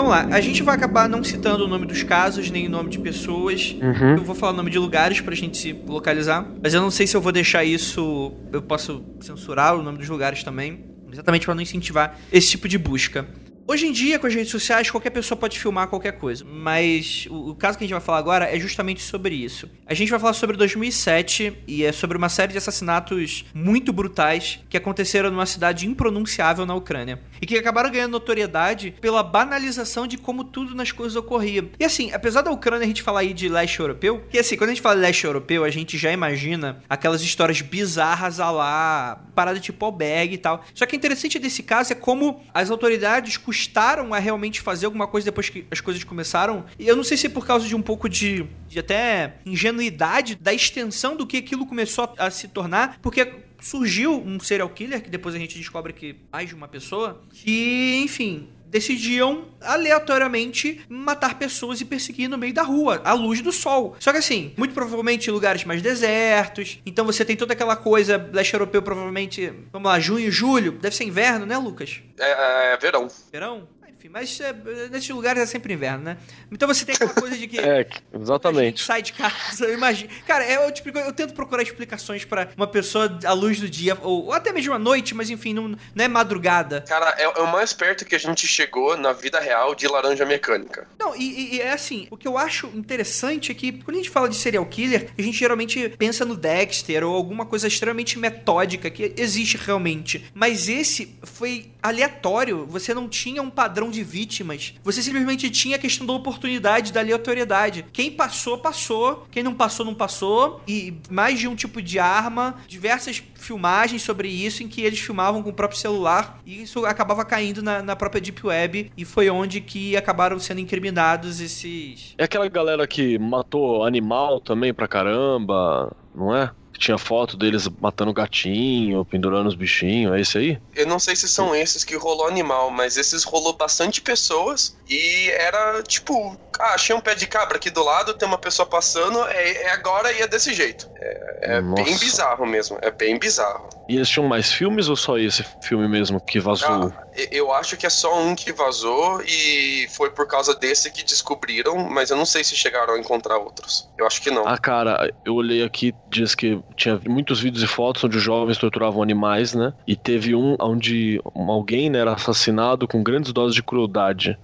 [0.08, 0.36] Vamos lá.
[0.36, 3.76] A gente vai acabar não citando o nome dos casos, nem o nome de pessoas.
[3.80, 4.16] Uhum.
[4.16, 6.46] Eu vou falar o nome de lugares pra gente se localizar.
[6.62, 8.32] Mas eu não sei se eu vou deixar isso.
[8.52, 10.84] Eu posso censurar o nome dos lugares também.
[11.12, 13.26] Exatamente para não incentivar esse tipo de busca.
[13.70, 16.42] Hoje em dia, com as redes sociais, qualquer pessoa pode filmar qualquer coisa.
[16.42, 19.68] Mas o, o, caso que a gente vai falar agora é justamente sobre isso.
[19.86, 24.60] A gente vai falar sobre 2007 e é sobre uma série de assassinatos muito brutais
[24.70, 27.20] que aconteceram numa cidade impronunciável na Ucrânia.
[27.40, 31.68] E que acabaram ganhando notoriedade pela banalização de como tudo nas coisas ocorria.
[31.78, 34.70] E assim, apesar da Ucrânia a gente falar aí de leste europeu, que assim, quando
[34.70, 39.24] a gente fala de leste europeu, a gente já imagina aquelas histórias bizarras a lá,
[39.34, 40.64] parada tipo albergue e tal.
[40.74, 45.06] Só que o interessante desse caso é como as autoridades custaram a realmente fazer alguma
[45.06, 46.64] coisa depois que as coisas começaram.
[46.78, 50.34] E eu não sei se é por causa de um pouco de, de até ingenuidade
[50.34, 55.02] da extensão do que aquilo começou a, a se tornar, porque surgiu um serial killer,
[55.02, 61.38] que depois a gente descobre que mais de uma pessoa, que, enfim, decidiam aleatoriamente matar
[61.38, 63.96] pessoas e perseguir no meio da rua, à luz do sol.
[63.98, 66.78] Só que assim, muito provavelmente em lugares mais desertos.
[66.84, 71.04] Então você tem toda aquela coisa, leste europeu provavelmente, vamos lá, junho, julho, deve ser
[71.04, 72.00] inverno, né, Lucas?
[72.18, 73.08] É, é verão.
[73.32, 73.68] Verão?
[73.98, 74.54] Enfim, mas é,
[74.92, 76.18] nesses lugares é sempre inverno, né?
[76.52, 77.58] Então você tem aquela coisa de que.
[77.58, 77.84] é,
[78.14, 78.84] exatamente.
[78.84, 80.08] sai de casa, eu imagino.
[80.24, 83.98] Cara, é, eu, tipo, eu tento procurar explicações para uma pessoa à luz do dia,
[84.00, 86.84] ou, ou, até mesmo à noite, mas enfim, não, não é madrugada.
[86.86, 90.24] Cara, é, é, o mais perto que a gente chegou na vida real de laranja
[90.24, 90.86] mecânica.
[90.96, 94.10] Não, e, e, é assim, o que eu acho interessante é que quando a gente
[94.10, 98.88] fala de serial killer, a gente geralmente pensa no Dexter ou alguma coisa extremamente metódica
[98.90, 100.24] que existe realmente.
[100.32, 104.74] Mas esse foi aleatório, você não tinha um padrão de vítimas.
[104.82, 107.84] Você simplesmente tinha a questão da oportunidade, da aleatoriedade.
[107.92, 109.26] Quem passou, passou.
[109.30, 110.60] Quem não passou, não passou.
[110.66, 112.56] E mais de um tipo de arma.
[112.66, 116.40] Diversas filmagens sobre isso em que eles filmavam com o próprio celular.
[116.44, 118.92] E isso acabava caindo na, na própria Deep Web.
[118.96, 122.14] E foi onde que acabaram sendo incriminados esses.
[122.18, 126.50] É aquela galera que matou animal também pra caramba, não é?
[126.78, 130.58] Tinha foto deles matando gatinho, pendurando os bichinhos, é esse aí?
[130.74, 135.30] Eu não sei se são esses que rolou animal, mas esses rolou bastante pessoas e
[135.30, 139.22] era tipo, ah, achei um pé de cabra aqui do lado, tem uma pessoa passando,
[139.26, 140.88] é, é agora e é desse jeito.
[140.96, 143.68] É, é bem bizarro mesmo, é bem bizarro.
[143.88, 146.68] E eles tinham mais filmes ou só esse filme mesmo que vazou?
[146.68, 151.02] Ah, eu acho que é só um que vazou e foi por causa desse que
[151.02, 153.88] descobriram, mas eu não sei se chegaram a encontrar outros.
[153.96, 154.46] Eu acho que não.
[154.46, 158.58] Ah, cara, eu olhei aqui, diz que tinha muitos vídeos e fotos onde os jovens
[158.58, 159.72] torturavam animais, né?
[159.86, 164.38] E teve um onde alguém né, era assassinado com grandes doses de crueldade.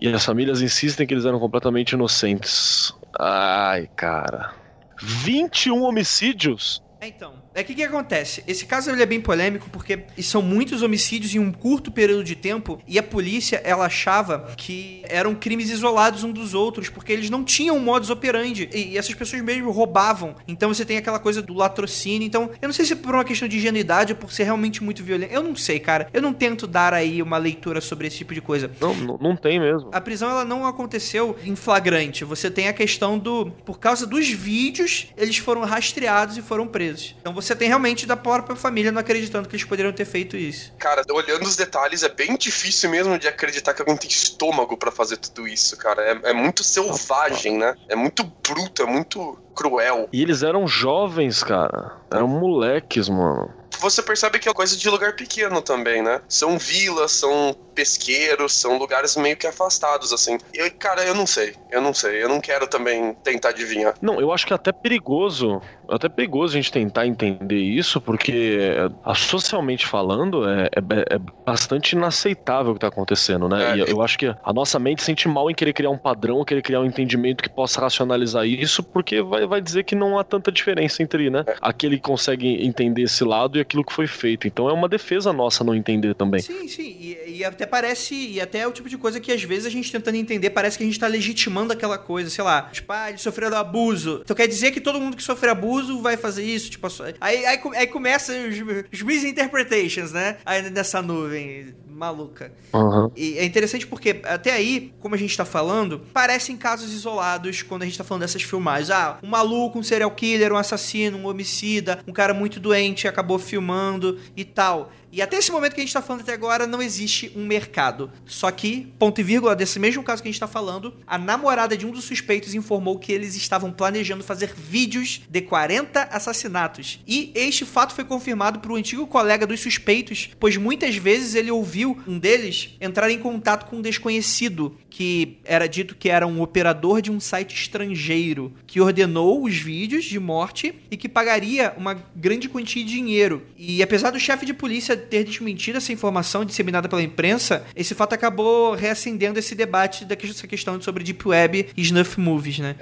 [0.00, 2.92] E as famílias insistem que eles eram completamente inocentes.
[3.18, 4.52] Ai, cara.
[5.00, 6.80] 21 homicídios?
[7.00, 8.42] É, então, é que que acontece?
[8.46, 12.34] Esse caso ele é bem polêmico porque são muitos homicídios em um curto período de
[12.34, 17.30] tempo e a polícia ela achava que eram crimes isolados um dos outros porque eles
[17.30, 20.34] não tinham modus operandi e, e essas pessoas mesmo roubavam.
[20.48, 22.26] Então você tem aquela coisa do latrocínio.
[22.26, 24.82] Então, eu não sei se é por uma questão de ingenuidade ou por ser realmente
[24.82, 25.32] muito violento.
[25.32, 26.08] Eu não sei, cara.
[26.12, 28.70] Eu não tento dar aí uma leitura sobre esse tipo de coisa.
[28.80, 29.90] Não, não, não tem mesmo.
[29.92, 32.24] A prisão ela não aconteceu em flagrante.
[32.24, 37.14] Você tem a questão do por causa dos vídeos, eles foram rastreados e foram presos.
[37.20, 40.72] Então você tem realmente da própria família não acreditando que eles poderiam ter feito isso.
[40.78, 44.92] Cara, olhando os detalhes, é bem difícil mesmo de acreditar que alguém tem estômago pra
[44.92, 46.00] fazer tudo isso, cara.
[46.02, 47.74] É, é muito selvagem, né?
[47.88, 50.08] É muito bruto, é muito cruel.
[50.12, 51.96] E eles eram jovens, cara.
[52.12, 53.52] Eram moleques, mano.
[53.80, 56.20] Você percebe que é coisa de lugar pequeno também, né?
[56.28, 60.38] São vilas, são pesqueiros, são lugares meio que afastados, assim.
[60.52, 61.54] E, cara, eu não sei.
[61.70, 62.22] Eu não sei.
[62.22, 63.94] Eu não quero também tentar adivinhar.
[64.00, 65.60] Não, eu acho que é até perigoso.
[65.90, 68.58] É até perigoso a gente tentar entender isso, porque
[69.04, 73.72] a- socialmente falando, é, é- é bastante inaceitável o que tá acontecendo, né?
[73.72, 73.76] É.
[73.76, 76.62] E eu acho que a nossa mente sente mal em querer criar um padrão, querer
[76.62, 80.50] criar um entendimento que possa racionalizar isso, porque vai, vai dizer que não há tanta
[80.52, 81.44] diferença entre, né?
[81.60, 84.46] Aquele que consegue entender esse lado e aquilo que foi feito.
[84.46, 86.40] Então é uma defesa nossa não entender também.
[86.40, 86.96] Sim, sim.
[87.00, 88.14] E, e até parece.
[88.14, 90.78] E até é o tipo de coisa que às vezes a gente tentando entender, parece
[90.78, 92.62] que a gente tá legitimando aquela coisa, sei lá.
[92.72, 94.20] Tipo, ah, eles sofreram abuso.
[94.22, 96.70] Então quer dizer que todo mundo que sofre abuso vai fazer isso?
[96.70, 96.86] Tipo,
[97.20, 98.56] aí, aí, aí começa os,
[98.92, 100.36] os misinterpretations, né?
[100.44, 102.52] Aí nessa nuvem maluca.
[102.72, 103.10] Aham.
[103.16, 107.82] E é interessante porque, até aí, como a gente tá falando, parecem casos isolados quando
[107.82, 108.90] a gente tá falando dessas filmagens.
[108.90, 113.38] Ah, um maluco, um serial killer, um assassino, um homicida, um cara muito doente acabou
[113.38, 114.90] filmando e tal.
[115.14, 118.10] E até esse momento que a gente tá falando até agora, não existe um mercado.
[118.26, 121.76] Só que, ponto e vírgula, desse mesmo caso que a gente tá falando, a namorada
[121.76, 126.98] de um dos suspeitos informou que eles estavam planejando fazer vídeos de 40 assassinatos.
[127.06, 131.52] E este fato foi confirmado por um antigo colega dos suspeitos, pois muitas vezes ele
[131.52, 136.40] ouviu um deles entrar em contato com um desconhecido, que era dito que era um
[136.40, 141.94] operador de um site estrangeiro, que ordenou os vídeos de morte e que pagaria uma
[142.14, 143.44] grande quantia de dinheiro.
[143.58, 148.12] E apesar do chefe de polícia ter desmentido essa informação disseminada pela imprensa, esse fato
[148.12, 152.76] acabou reacendendo esse debate dessa questão sobre Deep Web e Snuff Movies, né?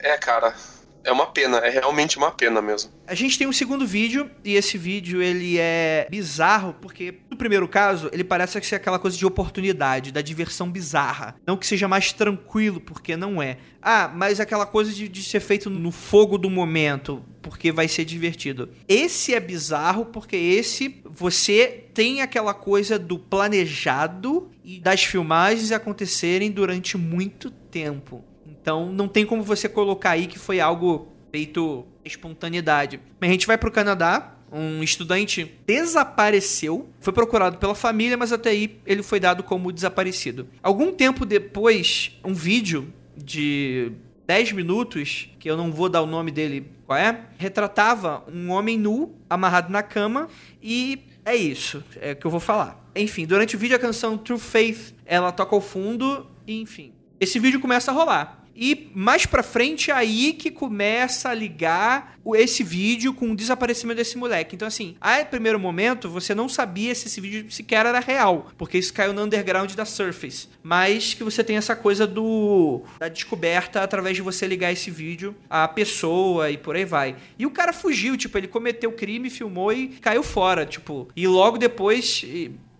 [0.00, 0.54] É, cara.
[1.04, 2.90] É uma pena, é realmente uma pena mesmo.
[3.06, 7.68] A gente tem um segundo vídeo, e esse vídeo ele é bizarro, porque no primeiro
[7.68, 11.36] caso, ele parece ser aquela coisa de oportunidade, da diversão bizarra.
[11.46, 13.58] Não que seja mais tranquilo, porque não é.
[13.82, 18.06] Ah, mas aquela coisa de, de ser feito no fogo do momento, porque vai ser
[18.06, 18.70] divertido.
[18.88, 26.50] Esse é bizarro, porque esse você tem aquela coisa do planejado e das filmagens acontecerem
[26.50, 28.24] durante muito tempo.
[28.46, 32.98] Então não tem como você colocar aí que foi algo feito espontaneidade.
[33.20, 34.35] Mas a gente vai pro Canadá.
[34.52, 40.48] Um estudante desapareceu, foi procurado pela família, mas até aí ele foi dado como desaparecido.
[40.62, 43.92] Algum tempo depois, um vídeo de
[44.26, 48.78] 10 minutos, que eu não vou dar o nome dele qual é, retratava um homem
[48.78, 50.28] nu, amarrado na cama,
[50.62, 52.88] e é isso, é o que eu vou falar.
[52.94, 56.92] Enfim, durante o vídeo a canção True Faith, ela toca ao fundo, e enfim.
[57.18, 58.45] Esse vídeo começa a rolar.
[58.56, 63.98] E mais pra frente é aí que começa a ligar esse vídeo com o desaparecimento
[63.98, 64.56] desse moleque.
[64.56, 68.78] Então, assim, a primeiro momento você não sabia se esse vídeo sequer era real, porque
[68.78, 70.48] isso caiu no underground da Surface.
[70.62, 75.36] Mas que você tem essa coisa do da descoberta através de você ligar esse vídeo
[75.48, 77.16] à pessoa e por aí vai.
[77.38, 81.08] E o cara fugiu, tipo, ele cometeu crime, filmou e caiu fora, tipo.
[81.14, 82.24] E logo depois.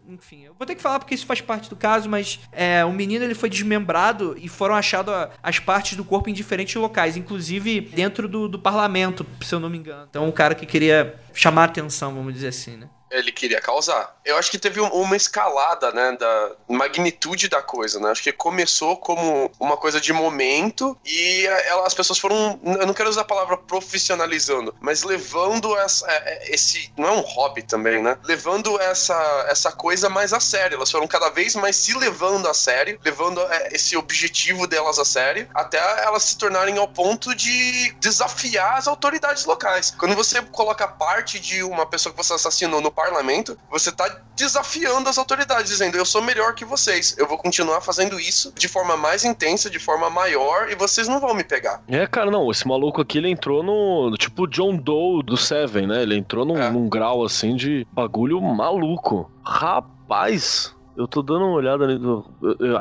[0.08, 2.92] Enfim, eu vou ter que falar porque isso faz parte do caso, mas é, o
[2.92, 7.80] menino ele foi desmembrado e foram achadas as partes do corpo em diferentes locais, inclusive
[7.80, 10.06] dentro do, do parlamento, se eu não me engano.
[10.08, 12.88] Então, um cara que queria chamar atenção, vamos dizer assim, né?
[13.08, 14.16] Ele queria causar.
[14.24, 18.10] Eu acho que teve um- uma escalada, né, da magnitude da coisa, né?
[18.10, 22.84] Acho que começou como uma coisa de momento e a- ela- as pessoas foram, eu
[22.84, 27.20] não quero usar a palavra profissionalizando, mas levando essa, é, é, esse, não é um
[27.20, 28.18] hobby também, né?
[28.24, 29.14] Levando essa,
[29.48, 30.76] essa coisa mais a sério.
[30.76, 35.04] Elas foram cada vez mais se levando a sério, levando é, esse objetivo delas a
[35.04, 39.94] sério, até elas se tornarem ao ponto de desafiar as autoridades locais.
[39.96, 45.08] Quando você coloca parte de uma pessoa que você assassinou no parlamento, você tá desafiando
[45.08, 48.96] as autoridades, dizendo: eu sou melhor que vocês, eu vou continuar fazendo isso de forma
[48.96, 51.82] mais intensa, de forma maior, e vocês não vão me pegar.
[51.88, 55.86] É, cara, não, esse maluco aqui, ele entrou no, no tipo John Doe do Seven,
[55.86, 56.02] né?
[56.02, 56.70] Ele entrou num, É.
[56.70, 59.30] num grau, assim, de bagulho maluco.
[59.44, 61.86] Rapaz, Eu tô dando uma olhada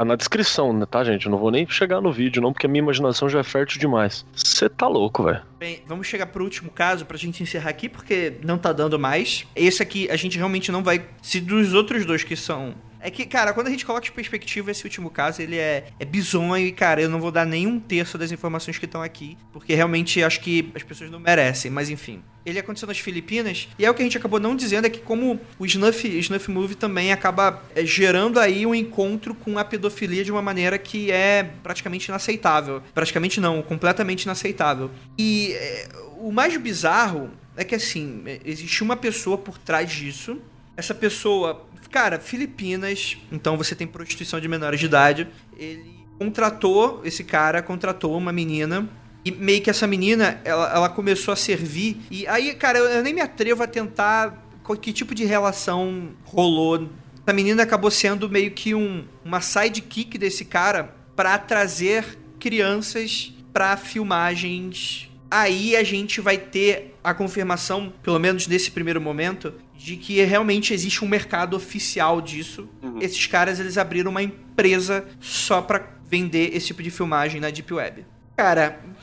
[0.05, 1.25] na descrição, né, tá, gente?
[1.25, 3.79] Eu não vou nem chegar no vídeo, não, porque a minha imaginação já é fértil
[3.79, 4.25] demais.
[4.33, 5.41] Você tá louco, velho.
[5.59, 9.45] Bem, vamos chegar pro último caso pra gente encerrar aqui, porque não tá dando mais.
[9.55, 11.05] Esse aqui a gente realmente não vai.
[11.21, 12.73] Se dos outros dois que são
[13.05, 16.03] é que, cara, quando a gente coloca em perspectiva esse último caso, ele é, é
[16.03, 19.37] bizonho e, cara, eu não vou dar nem um terço das informações que estão aqui,
[19.53, 22.23] porque realmente acho que as pessoas não merecem, mas enfim.
[22.43, 24.99] Ele aconteceu nas Filipinas, e é o que a gente acabou não dizendo, é que
[24.99, 30.23] como o Snuff, Snuff Movie também acaba é, gerando aí um encontro com a pedofilia
[30.23, 32.81] de uma maneira que é praticamente inaceitável.
[32.91, 34.89] Praticamente não, completamente inaceitável.
[35.15, 40.41] E é, o mais bizarro é que, assim, existe uma pessoa por trás disso,
[40.77, 41.65] essa pessoa
[41.95, 45.29] Cara, Filipinas, então você tem prostituição de menores de idade.
[45.57, 48.89] Ele contratou, esse cara contratou uma menina
[49.23, 52.01] e meio que essa menina, ela, ela começou a servir.
[52.11, 54.45] E aí, cara, eu, eu nem me atrevo a tentar
[54.81, 56.89] que tipo de relação rolou.
[57.25, 63.77] Essa menina acabou sendo meio que um, uma sidekick desse cara para trazer crianças para
[63.77, 65.09] filmagens.
[65.31, 69.53] Aí a gente vai ter a confirmação, pelo menos nesse primeiro momento,
[69.85, 72.67] de que realmente existe um mercado oficial disso.
[72.81, 72.97] Uhum.
[72.99, 77.71] Esses caras eles abriram uma empresa só para vender esse tipo de filmagem na Deep
[77.71, 78.03] Web.
[78.35, 78.95] Cara, não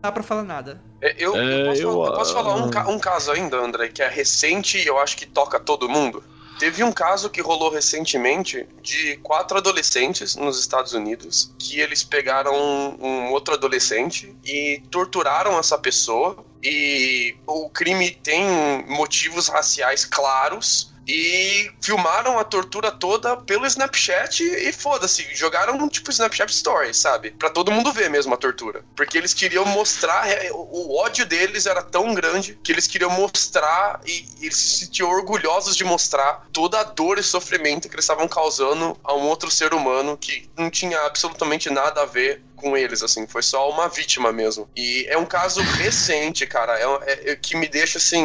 [0.00, 0.80] dá pra falar nada.
[1.00, 2.88] É, eu, é, eu, posso, eu, eu posso falar um, ah.
[2.88, 6.22] um, caso ainda, André, que é recente e eu acho que toca todo mundo.
[6.60, 12.54] Teve um caso que rolou recentemente de quatro adolescentes nos Estados Unidos que eles pegaram
[12.54, 16.44] um, um outro adolescente e torturaram essa pessoa.
[16.62, 18.44] E o crime tem
[18.86, 26.10] motivos raciais claros e filmaram a tortura toda pelo Snapchat e foda-se, jogaram um tipo
[26.10, 27.32] Snapchat Stories, sabe?
[27.32, 28.84] Pra todo mundo ver mesmo a tortura.
[28.94, 34.00] Porque eles queriam mostrar, é, o ódio deles era tão grande que eles queriam mostrar
[34.06, 38.28] e eles se sentiam orgulhosos de mostrar toda a dor e sofrimento que eles estavam
[38.28, 43.02] causando a um outro ser humano que não tinha absolutamente nada a ver com eles,
[43.02, 44.68] assim, foi só uma vítima mesmo.
[44.76, 48.24] E é um caso recente, cara, é, é, é que me deixa assim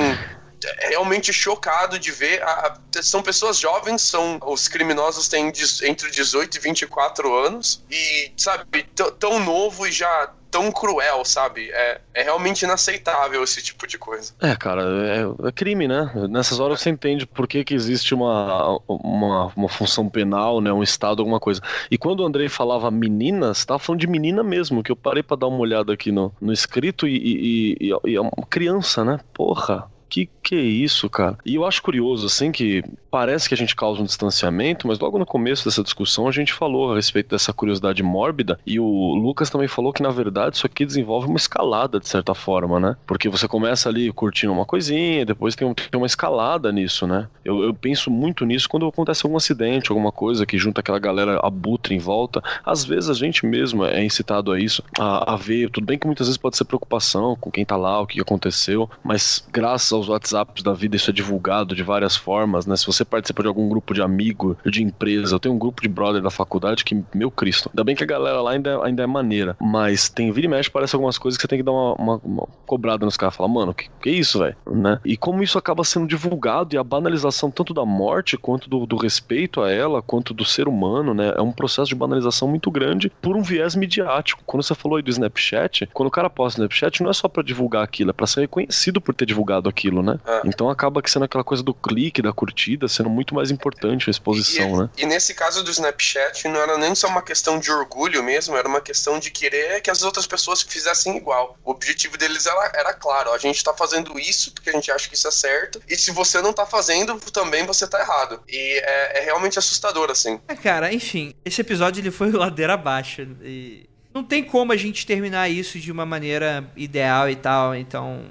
[0.80, 2.42] realmente chocado de ver.
[2.44, 5.52] A, são pessoas jovens, são os criminosos têm
[5.84, 8.84] entre 18 e 24 anos e, sabe,
[9.20, 11.70] tão novo e já tão cruel, sabe?
[11.70, 14.34] É, é realmente inaceitável esse tipo de coisa.
[14.40, 16.10] É, cara, é, é, crime, né?
[16.30, 20.72] Nessas horas você entende por que, que existe uma, uma, uma função penal, né?
[20.72, 21.60] Um Estado, alguma coisa.
[21.92, 25.36] E quando o Andrei falava meninas, tava falando de menina mesmo, que eu parei para
[25.36, 29.20] dar uma olhada aqui no, no escrito e, e, e, e é uma criança, né?
[29.34, 31.38] Porra que que é isso, cara?
[31.44, 35.18] E eu acho curioso, assim, que parece que a gente causa um distanciamento, mas logo
[35.18, 39.50] no começo dessa discussão a gente falou a respeito dessa curiosidade mórbida e o Lucas
[39.50, 42.96] também falou que, na verdade, isso aqui desenvolve uma escalada, de certa forma, né?
[43.08, 47.28] Porque você começa ali curtindo uma coisinha, depois tem, um, tem uma escalada nisso, né?
[47.44, 51.40] Eu, eu penso muito nisso quando acontece algum acidente, alguma coisa que junta aquela galera
[51.42, 52.44] abutre em volta.
[52.64, 55.72] Às vezes a gente mesmo é incitado a isso, a, a ver.
[55.72, 58.88] Tudo bem que muitas vezes pode ser preocupação com quem tá lá, o que aconteceu,
[59.04, 62.76] mas graças aos WhatsApps da vida isso é divulgado de várias formas, né?
[62.76, 65.88] Se você participa de algum grupo de amigo, de empresa, eu tenho um grupo de
[65.88, 69.08] brother da faculdade que, meu Cristo, ainda bem que a galera lá ainda, ainda é
[69.08, 71.94] maneira, mas tem vira e mexe, parece algumas coisas que você tem que dar uma,
[71.96, 75.00] uma, uma cobrada nos caras, falar, mano, que, que isso, velho, né?
[75.06, 78.96] E como isso acaba sendo divulgado e a banalização tanto da morte quanto do, do
[78.96, 81.34] respeito a ela, quanto do ser humano, né?
[81.36, 84.44] É um processo de banalização muito grande por um viés midiático.
[84.46, 87.28] Quando você falou aí do Snapchat, quando o cara posta no Snapchat, não é só
[87.28, 90.20] para divulgar aquilo, é pra ser reconhecido por ter divulgado aquilo, né?
[90.26, 90.42] É.
[90.46, 94.12] Então acaba que sendo aquela coisa do clique, da curtida, sendo muito mais importante a
[94.12, 94.90] exposição, e, né?
[94.98, 98.68] E nesse caso do Snapchat, não era nem só uma questão de orgulho mesmo, era
[98.68, 101.58] uma questão de querer que as outras pessoas fizessem igual.
[101.64, 105.08] O objetivo deles era, era claro, a gente tá fazendo isso porque a gente acha
[105.08, 108.42] que isso é certo, e se você não tá fazendo, também você tá errado.
[108.48, 110.40] E é, é realmente assustador, assim.
[110.48, 115.06] É, cara, enfim, esse episódio ele foi ladeira abaixo, e não tem como a gente
[115.06, 118.24] terminar isso de uma maneira ideal e tal, então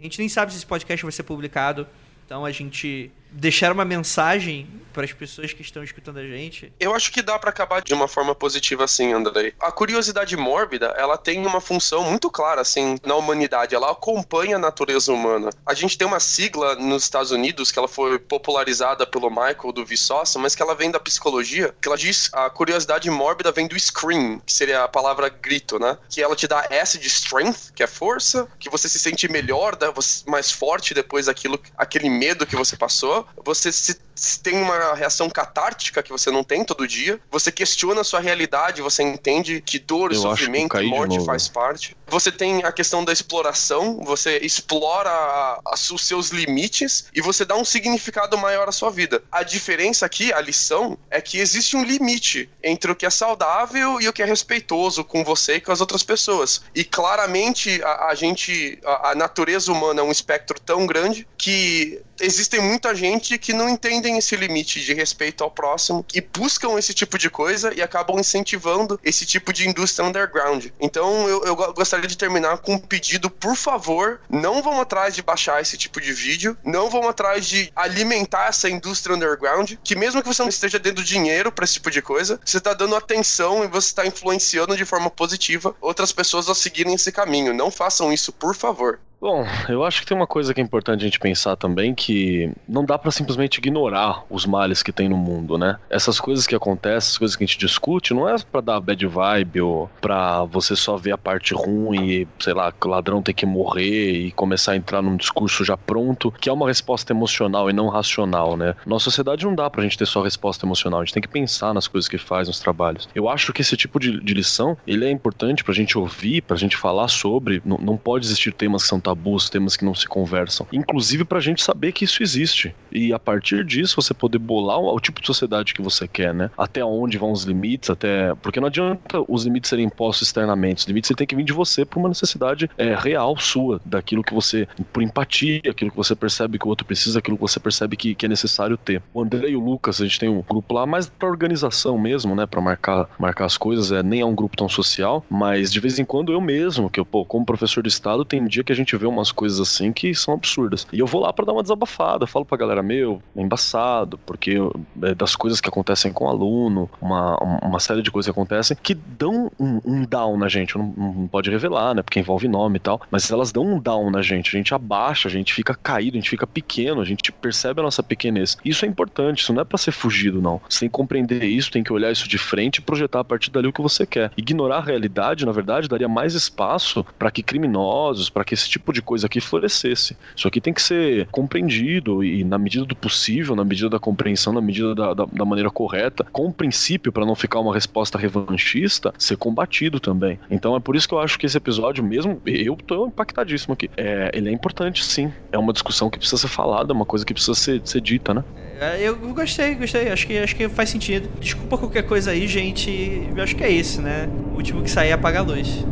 [0.00, 1.86] a gente nem sabe se esse podcast vai ser publicado.
[2.24, 6.72] Então a gente deixar uma mensagem para as pessoas que estão escutando a gente?
[6.80, 9.54] Eu acho que dá para acabar de uma forma positiva assim, Andrei.
[9.60, 14.58] A curiosidade mórbida, ela tem uma função muito clara assim na humanidade, ela acompanha a
[14.58, 15.50] natureza humana.
[15.64, 19.86] A gente tem uma sigla nos Estados Unidos que ela foi popularizada pelo Michael do
[19.86, 23.78] Viçosa, mas que ela vem da psicologia, que ela diz a curiosidade mórbida vem do
[23.78, 25.96] scream, que seria a palavra grito, né?
[26.08, 29.78] Que ela te dá S de strength, que é força, que você se sente melhor,
[30.26, 33.98] mais forte depois daquilo, aquele medo que você passou você se,
[34.42, 38.82] tem uma reação catártica que você não tem todo dia, você questiona a sua realidade,
[38.82, 41.96] você entende que dor, Eu sofrimento e morte faz parte.
[42.08, 47.44] Você tem a questão da exploração, você explora a, a, os seus limites e você
[47.44, 49.22] dá um significado maior à sua vida.
[49.30, 54.00] A diferença aqui, a lição, é que existe um limite entre o que é saudável
[54.00, 56.62] e o que é respeitoso com você e com as outras pessoas.
[56.74, 62.60] E claramente a, a gente, a, natureza humana é um espectro tão grande que existem
[62.60, 67.18] muita gente que não entendem esse limite de respeito ao próximo e buscam esse tipo
[67.18, 70.66] de coisa e acabam incentivando esse tipo de indústria underground.
[70.80, 75.22] Então eu, eu gostaria de terminar com um pedido, por favor, não vão atrás de
[75.22, 80.22] baixar esse tipo de vídeo, não vão atrás de alimentar essa indústria underground, que mesmo
[80.22, 83.64] que você não esteja dando dinheiro para esse tipo de coisa, você está dando atenção
[83.64, 87.54] e você está influenciando de forma positiva outras pessoas a seguirem esse caminho.
[87.54, 88.98] Não façam isso, por favor.
[89.20, 92.52] Bom, eu acho que tem uma coisa que é importante a gente pensar também que
[92.68, 95.76] não dá para simplesmente ignorar os males que tem no mundo, né?
[95.90, 99.04] Essas coisas que acontecem, as coisas que a gente discute, não é para dar bad
[99.04, 103.34] vibe ou para você só ver a parte ruim e, sei lá, o ladrão tem
[103.34, 107.68] que morrer e começar a entrar num discurso já pronto, que é uma resposta emocional
[107.70, 108.74] e não racional, né?
[108.86, 111.72] Nossa sociedade não dá pra gente ter só resposta emocional, a gente tem que pensar
[111.72, 113.08] nas coisas que faz, nos trabalhos.
[113.14, 116.56] Eu acho que esse tipo de, de lição, ele é importante pra gente ouvir, pra
[116.56, 120.06] gente falar sobre, não, não pode existir temas que são tabus, temas que não se
[120.06, 120.66] conversam.
[120.72, 122.74] Inclusive pra gente saber que isso existe.
[122.90, 126.34] E a partir disso você poder bolar o, o tipo de sociedade que você quer,
[126.34, 126.50] né?
[126.56, 128.34] Até onde vão os limites, até.
[128.36, 130.78] Porque não adianta os limites serem impostos externamente.
[130.78, 134.34] Os limites têm que vir de você por uma necessidade é, real sua, daquilo que
[134.34, 134.66] você.
[134.92, 138.14] por empatia, aquilo que você percebe que o outro precisa, aquilo que você percebe que,
[138.14, 139.02] que é necessário ter.
[139.12, 142.34] O André e o Lucas, a gente tem um grupo lá mais pra organização mesmo,
[142.34, 142.46] né?
[142.46, 143.92] Pra marcar, marcar as coisas.
[143.92, 146.98] É, nem é um grupo tão social, mas de vez em quando eu mesmo, que
[146.98, 149.92] eu, pô, como professor de estado, tem dia que a gente vê umas coisas assim
[149.92, 150.86] que são absurdas.
[150.92, 154.56] E eu vou lá para dar uma desabafada, falo pra galera, meu, é embaçado, porque
[155.02, 158.76] é das coisas que acontecem com o aluno, uma, uma série de coisas que acontecem,
[158.82, 160.76] que dão um, um down na gente.
[160.76, 162.02] Não, não, pode revelar, né?
[162.02, 164.48] Porque envolve nome e tal, mas elas dão um down na gente.
[164.48, 167.82] A gente abaixa, a gente fica caído, a gente fica pequeno, a gente percebe a
[167.82, 168.56] nossa pequenez.
[168.64, 170.60] Isso é importante, isso não é para ser fugido, não.
[170.68, 173.50] Você tem que compreender isso, tem que olhar isso de frente e projetar a partir
[173.50, 174.30] dali o que você quer.
[174.36, 178.92] Ignorar a realidade, na verdade, daria mais espaço para que criminosos, para que esse tipo
[178.92, 180.16] de coisa aqui florescesse.
[180.34, 184.52] Isso aqui tem que ser compreendido e, na medida do possível, na medida da compreensão,
[184.52, 188.18] na medida da, da, da maneira correta, com o princípio, para não ficar uma resposta
[188.18, 190.38] revanchista, ser combatido também.
[190.50, 193.90] Então é por isso que eu acho que esse episódio, mesmo eu tô impactadíssimo aqui,
[193.96, 195.32] é, ele é importante sim.
[195.52, 198.32] É uma discussão que precisa ser falada, é uma coisa que precisa ser, ser dita,
[198.32, 198.44] né?
[198.80, 200.08] É, eu gostei, gostei.
[200.08, 201.28] Acho que, acho que faz sentido.
[201.40, 203.28] Desculpa qualquer coisa aí, gente.
[203.34, 204.28] Eu acho que é isso, né?
[204.52, 205.84] O último que sair apaga a luz.